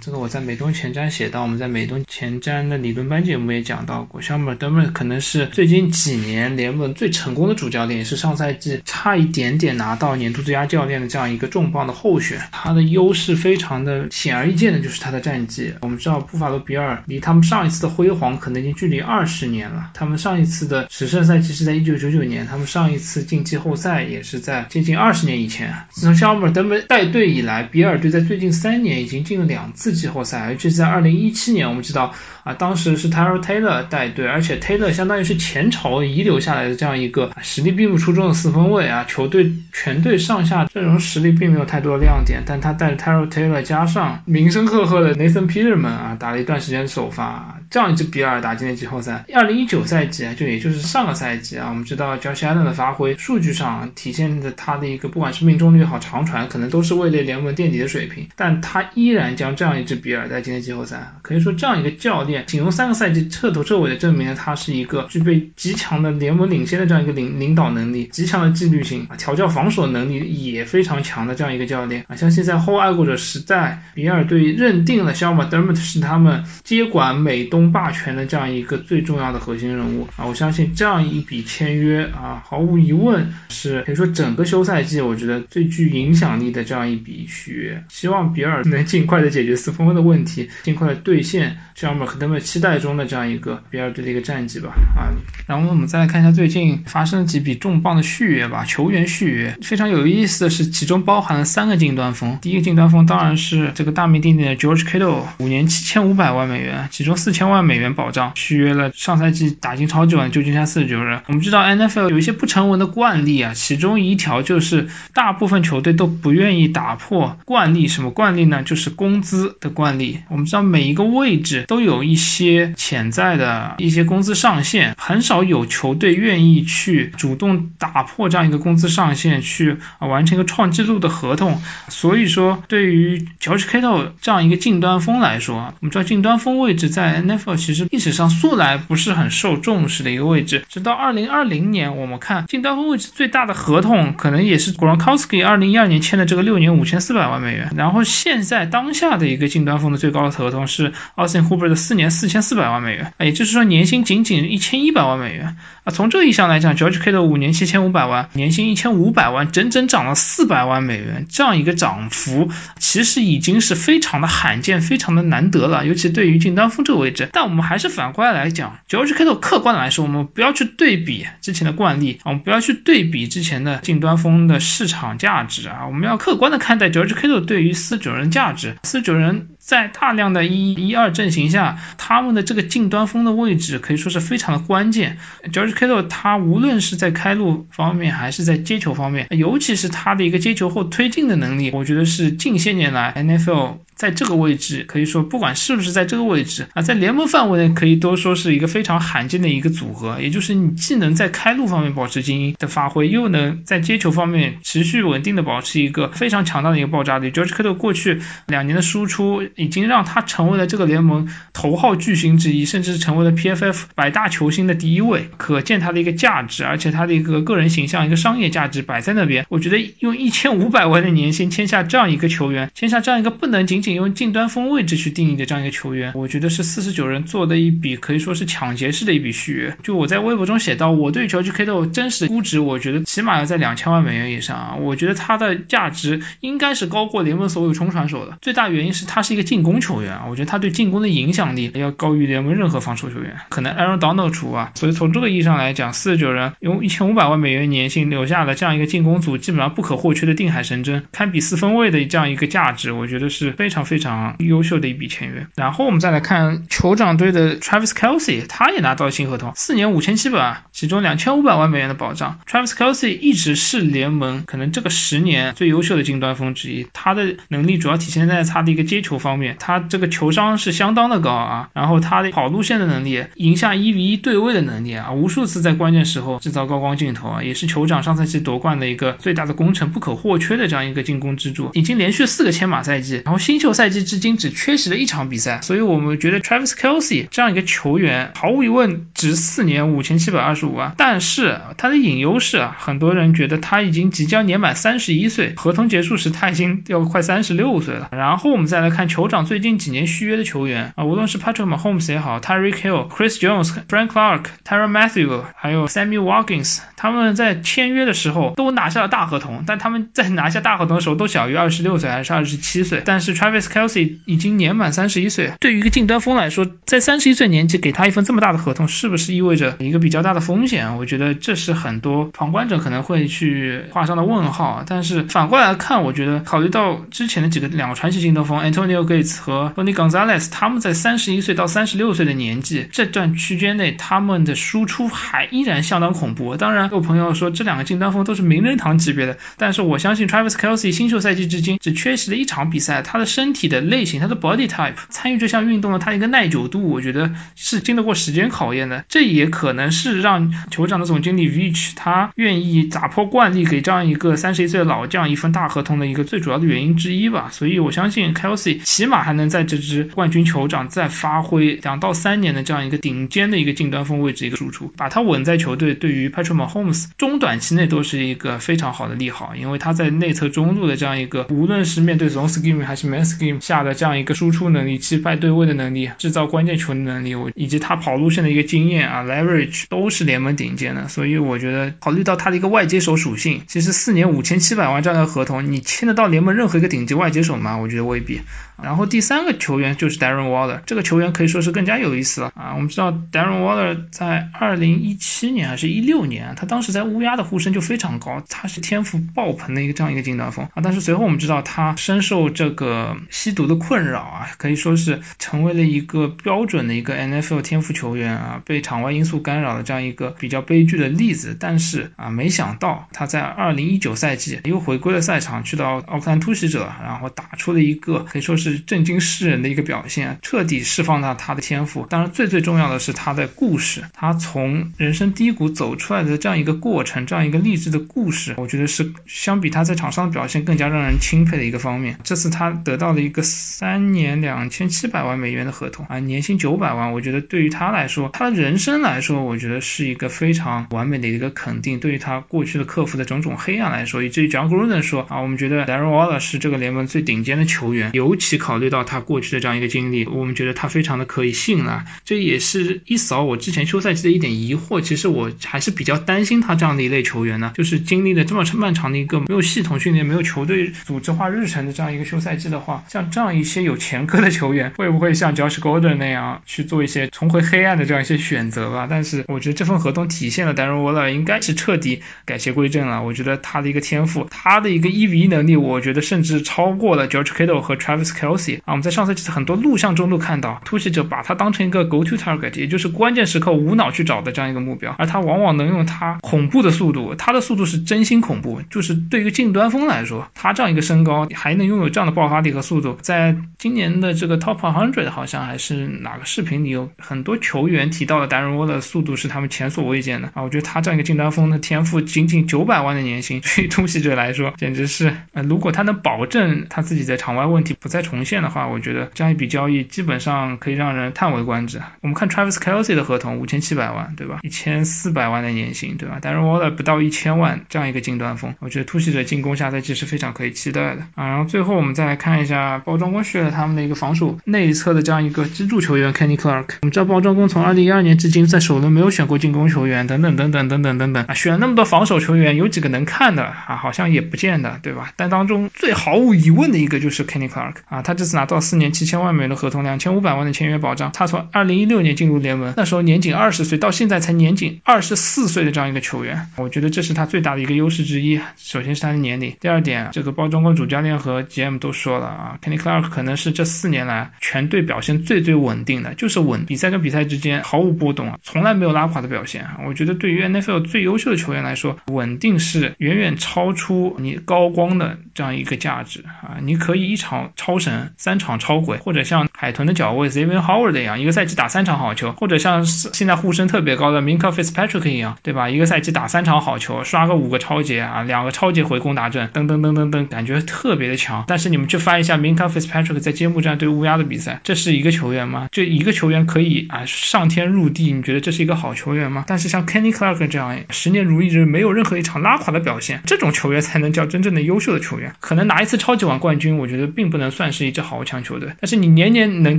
[0.00, 12.42] 这个我在美东前瞻写到，我们在美东前瞻的理论班节目也讲到过，像 m 德 r 可能是最近几年联盟最成功的主教练，也是上赛季差一点点拿到年度最佳教练的这样一个重磅的候选。
[12.50, 15.72] 他的优势非常的显而易见的就是他的战绩。
[15.82, 25.72] 我们知道布法罗比尔离他们上一次的辉煌可能已经距离二十年了，他们上一次的十胜赛季是在一九九九年，他们上一次进季后赛也是在接近二十年以前。
[25.90, 29.83] 自从肖尔德 r 带队以来，比尔队在最近三年已经进了两次。
[29.84, 49.26] 次季后赛，而且是在二零一七年，我们知道啊，当时是 Tyrell Taylor 带队，而且 Taylor 相当于是前朝遗留下来的这样一个实力并不出众的四分卫啊，球队全队上下阵容实力并没有太多的亮点，但他带着 Tyrell Taylor 加上名声赫赫的 Nathan Peterman 啊，打了一段时间首发，这样一支比尔打进了季后赛。
[49.34, 59.74] 二零一九赛季啊，就也就是上个赛季啊，我们知道 Josh Allen 的发挥数据上体现的他的一个不管是命中率好长传，可能都是位列联盟垫底的水平，但他依然将这样。
[59.74, 72.14] 一支比尔带今年季后赛，可以说这样一个教练，仅用三个赛季彻头彻尾的证明了他是一个具备极强的联盟领先的这样一个领领导能力，极强的纪律性啊，调教防守能力也非常强的这样一个教练啊。
[72.14, 80.26] 相信在后爱国者时代，比尔队认定了肖马德 t 是他们接管美东攻霸权的这样一个最重要的核心人物啊！
[80.26, 87.84] 我相信这样一笔签约啊，毫无疑问是可以说整个休赛季我觉得最具影响力的这样一笔续约。
[87.88, 95.08] 希望比尔能尽快的解决四分卫的问题，尽快的兑现像我们很多人期待中的这样一个比尔队的一个战绩吧啊！
[95.46, 102.38] 然后我们再来看一下最近发生了几笔重磅的续约吧，球员续约非常有意思的是，其中包含了三个近端锋。
[102.42, 111.22] 第一个近端锋当然是这个大名鼎鼎的 George Kittle，五年七千五百万美元，其中四千万万美元保障，续约了上赛季打进超级碗旧金山四十九人。
[111.28, 118.62] 我们知道 NFL 有一些不成文的惯例啊，其中一条就是大部分球队都不愿意打破惯例，什么惯例呢？
[118.64, 120.18] 就是工资的惯例。
[120.28, 131.62] 我们知道每一个位置都有一些潜在的一些工资上限，很少有球队愿意去主动打破这样一个工资上限，去啊完成一个创纪录的合同。
[131.88, 140.64] 所以说，对于 George Kittle 这样一个近端锋来说，我们知道近端锋位置在 nf NFL 其实历史上素来不是很受重视的一个位置。
[140.68, 147.70] 直到二零二零年，我们看近端锋位置最大的合同，可能也是 Gronkowski 二零一二年签的这个六年五千四百万美元。
[147.76, 155.92] 然后现在当下的一个近端锋的最高的合同是 Austin Hooper 的四年四千四百万美元，也就是说年薪仅仅一千一百万美元啊。
[155.92, 167.23] 从这个意义上来讲，George K 的五年七千五百万，年薪一千五百万，整整涨了四百万美元，这样一个涨幅其实已经是非常的罕见，非常的难得了，尤其对于近端锋这个位置。
[167.32, 179.48] 但我们还是反过来来讲九二七 K 豆客观的来说，我们不要去对比之前的惯例，我们不要去对比之前的近端风的市场价值啊，我们要客观的看待九二七 K 豆对于四九人价值，四九人。
[179.64, 185.16] 在大量的一一二阵型下，他们的这个近端锋的位置可以说是非常的关键。
[185.50, 193.78] George Kittle 他无论是在开路方面，还是在接球方面，尤其是他的一个接球后推进的能力，我觉得是近些年来 NFL。
[193.94, 200.20] 在这个位置，可以说不管是不是在这个位置啊，在联盟范围内可以都说是一个非常罕见的一个组合。
[200.20, 207.30] 也就是你既能在开路方面保持精英的发挥，又能在接球方面持续稳定的保持一个非常强大的一个爆炸力。
[207.30, 219.46] George Kittle 过去两年的输出已经让他成为了这个联盟头号巨星之一，甚至成为了 PFF 百大球星的第一位，可见他的一个价值，而且他的一个个人形象、一个商业价值摆在那边。
[219.48, 229.76] 我觉得用一千五百万的年薪签下这样一个球员，签下这样一个不能仅仅用近端锋位置去定义的这样一个球员，我觉得是四十九人做的一笔可以说是抢劫式的一笔续约。
[229.82, 234.76] 就我在微博中写到，我对 George Kittle 真实估值，我觉得起码要在两千万美元以上啊。
[234.80, 238.38] 我觉得他的价值应该是高过联盟所有冲传手的。
[238.42, 244.72] 最大原因是他是一个进攻球员啊，我觉得他对进攻的影响力要高于联盟任何防守球员，可能 Aaron Donald 除啊。
[244.74, 254.34] 所以从这个意义上来讲，四十九人用一千五百万美元年薪留下了这样一个进攻组基本上不可或缺的定海神针，堪比四分卫的这样一个价值，我觉得是非常非常。
[254.38, 262.38] 优秀的一笔签约，然后我们再来看酋长队的 Travis Kelsey，他也拿到了新合同，四年五千七百万，其中两千五百万美元的保障。
[262.48, 284.04] Travis Kelsey 一直是联盟可能这个十年最优秀的近端锋之一，他的能力主要体现在他的一个接球方方面，他这个球商是相当的高啊，然后他的跑路线的能力，赢下一 v 一对位的能力啊，无数次在关键时候制造高光镜头啊，也是酋长上赛季夺冠的一个最大的功臣，不可或缺的这样一个进攻支柱，已经连续四个签马赛季，然后新秀赛季。
[284.04, 290.94] 至今只缺席了一场比赛，所以我们觉得 Travis Kelsey 这样一个球员，毫无疑问值四年五千七百二十五万。
[290.98, 298.08] 但是他的隐忧是啊，很多人觉得他已经即将年满三十一岁，合同结束时他已经要快三十六岁了。
[298.12, 313.00] 然后我们再来看球酋长最近几年续约的球员啊，无论是 Patrick Mahomes 也好，Tyreek Hill、Chris Jones、Frank Clark、t y r a Matthew，还有 Sammy Watkins，他们在签约的时候都拿下了大合同，但他们在拿下大合同的时候都小于二十六岁还是二十七岁。
[313.02, 320.98] 但是 Travis Kelsey 已经年满三十一岁，对于一个近端锋来说，在三十一岁年纪给他一份这么大的合同，是不是意味着一个比较大的风险？
[320.98, 324.84] 我觉得这是很多旁观者可能会去画上的问号。
[324.86, 336.56] 但是反过来看，我觉得考虑到之前的几个两个传奇近端锋 Antonio Gates 和 Tony Gonzalez，他们在三十一岁到三十六岁的年纪这段区间内，他们的输出还依然相当恐怖。
[336.56, 349.04] 当然，有朋友说这两个近端锋都是名人堂级别的，但是我相信 Travis Kelsey 新秀赛季至今只缺席了一场比赛，他的身体的类型，他的 body type 参与这项运动的他一个耐久度，我觉得是经得过时间考验的。
[349.08, 357.48] 这也可能是让酋长的总经理 Vich 他愿意打破惯例，给这样一个三十一岁的老将一份大合同的一个最主要的原因之一吧。
[357.52, 381.08] 所以我相信 Kelsey 起码还能在这支冠军酋长再发挥两到三年的这样一个顶尖的一个近端锋位置一个输出，把他稳在球队，对于 Patrick Mahomes 中短期内都是一个非常好的利好，因为他在内侧中路的这样一个，无论是面对 zone scheme 还是 man scheme 下的这样一个输出能力、击败对位的能力、制造关键球的能力，我以及他跑路线的一个经验啊，leverage 都是联盟顶尖的。
[381.08, 387.76] 所以我觉得，考虑到他的一个外接手属性，其实四年五千七百万这样的合同，你签得到联盟任何一个顶级外接手吗？
[387.78, 388.40] 我觉得未必。
[388.84, 392.74] 然后第三个球员就是 Darren Waller，这个球员可以说是更加有意思了啊。
[392.74, 400.82] 我们知道 Darren Waller 在二零一七年还是一六年，他当时在乌鸦的呼声就非常高，他是天赋爆棚的一个这样一个近端锋啊。
[400.82, 411.56] 但是随后我们知道他深受这个吸毒的困扰啊，可以说是成为了一个标准的一个 NFL 天赋球员啊，被场外因素干扰的这样一个比较悲剧的例子。
[411.58, 418.73] 但是啊，没想到他在二零一九赛季又回归了赛场，去到奥克兰突袭者，然后打出了一个可以说是。
[418.78, 422.06] 震惊世人的一个表现，彻底释放了他的天赋。
[422.06, 432.18] 当然，最最重要的是他的故事，他从人生低谷走出来的这样一个过程，这样一个励志的故事，我觉得是相比他在场上的表现更加让人钦佩的一个方面。
[432.24, 442.00] 这次他得到了一个三年两千七百万美元的合同啊，年薪九百万，我觉得对于他来说，他的人生来说，我觉得是一个非常完美的一个肯定。
[442.00, 448.54] 对于他过去的克服的种种黑暗来说，以至于 John Gruden 说啊，我们觉得 Darren Waller 是这个联盟最顶尖的球员，尤其。
[448.64, 452.06] 考虑到他过去的这样一个经历，我们觉得他非常的可以信赖。
[452.24, 455.02] 这也是一扫我之前休赛期的一点疑惑。
[455.02, 469.06] 其实我还是比较担心他这样的一类球员呢，就是经历了这么漫长的一个没有系统训练、没有球队组织化日程的这样一个休赛季的话，像这样一些有前科的球员，会不会像 Josh Gordon 那样去做一些重回黑暗的这样一些选择吧？
[469.10, 473.22] 但是我觉得这份合同体现了 Darren Waller 应该是彻底改邪归正了。
[473.22, 478.53] 我觉得他的一个天赋，他的一个一比一能力，我觉得甚至超过了 George Kittle 和 Travis Kell
[478.84, 500.48] 啊，我们在上赛季很多录像中都看到，突袭者把他当成一个 go to target，也就是关键时刻无脑去找的这样一个目标，而他往往能用他恐怖的速度，他的速度是真心恐怖，就是对于近端锋来说，他这样一个身高还能拥有这样的爆发力和速度，在今年的这个 top hundred 好像还是哪个视频里有很多球员提到了达人沃的速度是他们前所未见的。
[500.54, 508.74] 啊，我觉得他这样一个近端锋的天赋，仅仅九百万的年薪，对于突袭者来说简直是，呃，如果他能保证他自己在场外问题不再重现的。
[508.74, 512.02] 话，我觉得这样一笔交易基本上可以让人叹为观止。
[512.22, 514.58] 我们看 Travis Kelsey 的合同五千七百万，对吧？
[514.62, 516.38] 一千四百万的年薪，对吧？
[516.42, 521.46] 但是 Waller 不到一千万，这样一个近端锋，我觉得突袭者进攻下赛季是非常可以期待的啊。
[521.46, 526.96] 然后最后我们再来看一下包装工选了他们的一个防守内侧的这样一个支柱球员 Kenny Clark。
[527.02, 533.94] 我们知道包装工从二零一二年至今在首轮没有选过进攻球员，等等等等等等等等啊，选那么多防守球员，有几个能看的啊？
[533.94, 535.32] 好像也不见得，对吧？
[535.36, 538.64] 但当中最毫无疑问的一个就是 Kenny Clark 啊，他这次拿。
[538.64, 541.32] 到四年七千万美元的合同，两千五百万的签约保障。
[541.32, 548.58] 他从二零一六年进入联盟，那时候年仅二十岁，到现在才年仅二十四岁的这样一个球员，我觉得这是他最大的一个优势之一。
[548.78, 559.86] 首先是他的年龄，第二点，这个包装工主教练和 GM 都说了啊，Kenny Clark 可能是这四年来全队表现最最稳定的，就是稳，比赛跟比赛之间毫无波动啊，从来没有拉垮的表现。
[560.06, 568.54] 我觉得对于 NFL 最优秀的球员来说，稳定是远远超出你高光的这样一个价值啊，你可以一场超神三。
[568.64, 575.90] 场超轨，或者像海豚的脚位 z a v i n Howard 一样，一个赛季打三场好球，或者像现在呼声特别高的 Minka Fitzpatrick 一样，对吧？
[575.90, 581.64] 一个赛季打三场好球，刷个五个超节啊，两个超节回攻达阵，噔噔噔噔噔，感觉特别的强。
[581.66, 585.88] 但是你们去翻一下 Minka Fitzpatrick 在揭幕战对乌鸦的比赛，这是一个球员吗？
[585.92, 589.64] 这一个球员可以啊上天入地，你觉得这是一个好球员吗？
[589.66, 595.54] 但是像 Kenny Clark 这样十年如一日，没有任何一场拉垮的表现，这种球员才能叫真正的优秀的球员。
[595.60, 598.44] 可能拿一次超级碗冠军，我觉得并不能算是一支豪。
[598.44, 599.98] 强球队，但是你年年能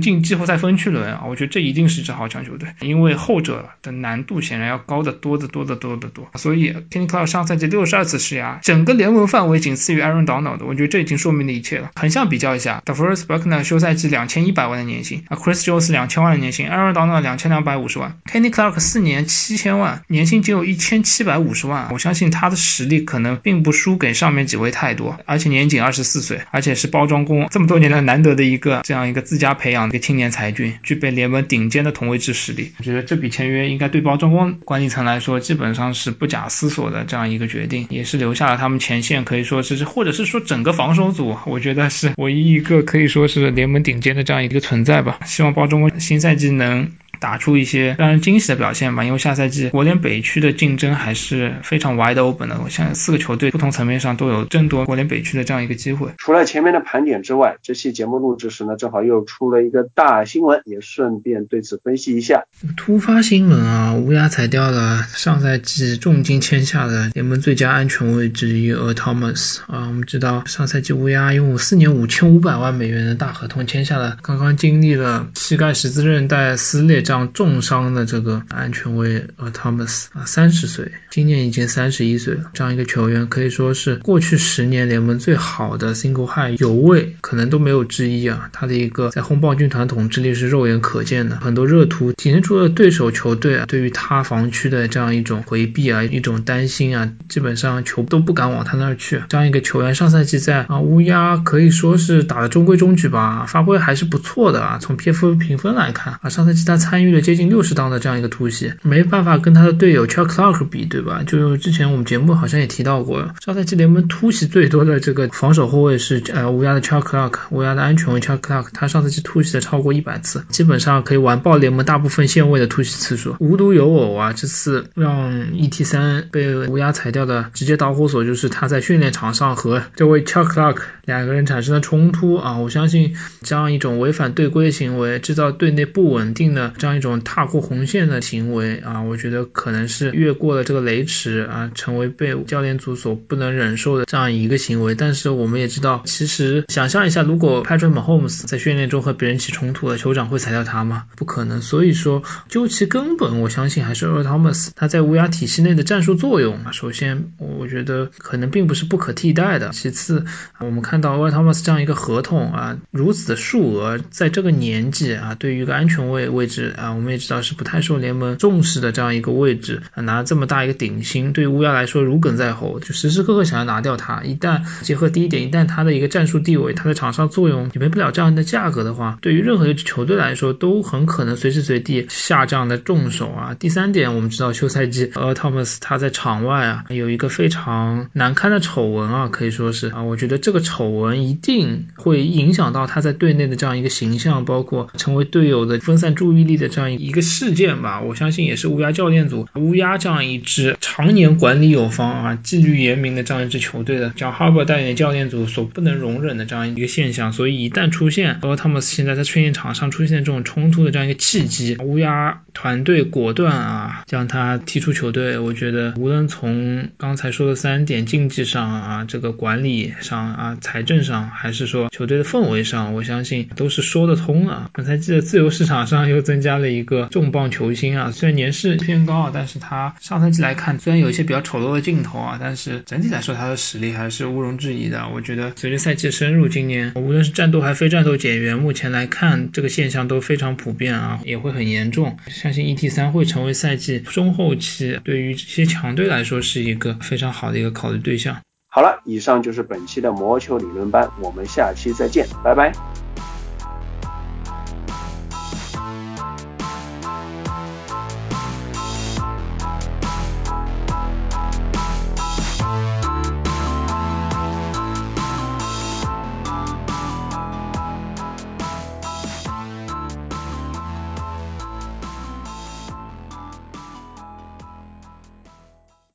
[0.00, 6.30] 进季后赛分区轮啊，我觉得这一定是一支豪强球队，因为后者的难度显然要高得多得多得多得多。
[6.36, 11.90] 所以 Kenny Clark 上赛季六十二次施压，整个联盟范围仅次于 Aaron Donald，我觉得这已经说明了一切了。
[11.96, 32.72] 横向比较一下 d e f o r e s Buckner 休赛季两千一百万的年薪啊，Chris Jones 两千万的年薪，Aaron Donald 两千两百五十万，Kenny Clark 四年七千万，年薪仅有一千七百五十万，我相信他的实力可能并不输给上面几位太多，而且年仅二十四岁，而且是包装工，这么多年来很难得的一个这样一个自家培养的一个青年才俊，具备联盟顶尖的同位置实力。
[32.78, 45.18] 我觉得这笔签约应该对包装工管理层来说，基本上是不假思索的这样一个决定，也是留下了他们前线可以说是，或者是说整个防守组，我觉得是唯一一个可以说是联盟顶尖的这样一个存在吧。
[45.24, 46.90] 希望包装工新赛季能。
[47.20, 49.04] 打出一些让人惊喜的表现吧。
[49.04, 56.10] 因为下赛季国联北区的竞争还是非常 wide open 的，我相信四个球队不同层面上都有争夺国联北区的这样一个机会。
[56.18, 62.44] 除了前面的盘点之外，这期节目录制时呢，正好又出了一个大新闻，也顺便对此分析一下。
[62.76, 69.86] 突发新闻啊，乌鸦裁掉了上赛季重金签下的联盟最佳安全卫之一 a Thomas 啊。
[69.88, 82.50] 我们知道上赛季乌鸦用四年五千五百万美元的大合同签下了刚刚经历了膝盖十字韧带撕裂这样重伤的这个安全卫 a Thomas 啊，三十岁，今年已经三十一岁了。
[82.52, 88.50] 这样一个球员可以说是过去十年联盟最好的 single high 有位，可能都没有之一啊。
[88.52, 99.22] 他的一个在轰爆军团统治力是肉眼可见的，很多热图体现出了对手球队啊对于他防区的这样一种回避啊，一种担心啊，基本上球都不敢往他那儿去。
[99.28, 104.78] 这样一个球员上赛季在啊乌鸦可以说是打的中规中矩吧，发挥还是不错的啊。
[104.80, 111.24] 从 PFF 评分来看啊，上赛季他参参与了接近六十档的这样一个突袭，没办法跟他的队友 Chuck Clark 比，对吧？
[111.26, 123.36] 就之前我们节目好像也提到过，上赛季联盟突袭最多的这个防守后卫是呃乌鸦的 Chuck Clark，乌鸦的安全卫 Chuck Clark，他上赛季突袭了超过一百次，基本上可以完爆联盟大部分线位的突袭次数。
[123.40, 132.56] 无独有偶啊，这次让 ET 三被乌鸦裁掉的直接导火索就是他在训练场上和这位 Chuck Clark 两个人产生了冲突啊！
[132.56, 144.94] 我相信这样一种违反队规的行为，制造队内不稳定的这样一种踏过红线的行为啊，我觉得可能是越过了这个雷池啊，成为被教练组所不能忍受的这样一个行为。
[144.94, 151.06] 但是我们也知道，其实想象一下，如果 Patrick Mahomes 在训练中和别人起冲突了，酋长会裁掉他吗？
[151.16, 151.60] 不可能。
[151.60, 156.70] 所以说，究其根本，我相信还是 Earl Thomas 他在乌鸦体系内的战术作用啊。
[156.70, 159.70] 首先，我觉得可能并不是不可替代的。
[159.72, 160.24] 其次，
[160.60, 174.22] 我们看到 Earl Thomas 这样一个合同啊，如此的数额，在这个年纪啊，对于一个安全位位置啊，我们也知道是不太受联盟重视的这样一个位置啊，拿这么大一个顶薪，对于乌鸦来说如鲠在喉，就时时刻刻想要拿掉他。
[174.22, 183.54] 一旦结合第一点，一旦他的一个战术地位，他在场上作用，你没不了这样的价格的话，对于任何一支球队来说，都很可能随时随地下这样的重手啊。
[183.58, 198.00] 第三点，我们知道休赛季呃，Thomas 他在场外啊有一个非常难堪的丑闻啊，可以说是啊，我觉得这个丑闻一定会影响到他在队内的这样一个形象，包括成为队友的分散注意力的这样一个事件吧。
[198.00, 207.32] 我相信也是乌鸦教练组乌鸦这样一支常年管理有方啊、纪律严明的这样一支球队的，叫哈勃带领教练组所不能容忍的这样一个现象。
[207.32, 215.38] 所以一旦出现包括汤姆斯现在在训练场上出现这种冲突的这样一个契机，乌鸦团队果断啊将他踢出球队。
[215.38, 224.70] 我觉得无论从刚才说的三点竞技上啊，这个管理上啊、财政上，还是说球队的氛围上，我相信都是说得通啊。
[224.72, 235.08] 本赛季的自由市场上又增加了一个重磅球星啊，虽然年事偏高啊，但是他上赛季来看虽然有一些比较丑陋的镜头啊，但是整体来说他的实力还是毋庸置疑的。
[235.14, 242.16] 我觉得随着赛季深入，今年无论是战斗还非战斗减员，目前来看这个现象都非常普遍啊，也会很严重。
[242.28, 248.38] 相信 ET 三会成为赛季中后期对于这些强队来说是一个非常好的一个考虑对象。
[248.68, 253.05] 好了，以上就是本期的魔球理论班，我们下期再见，拜拜。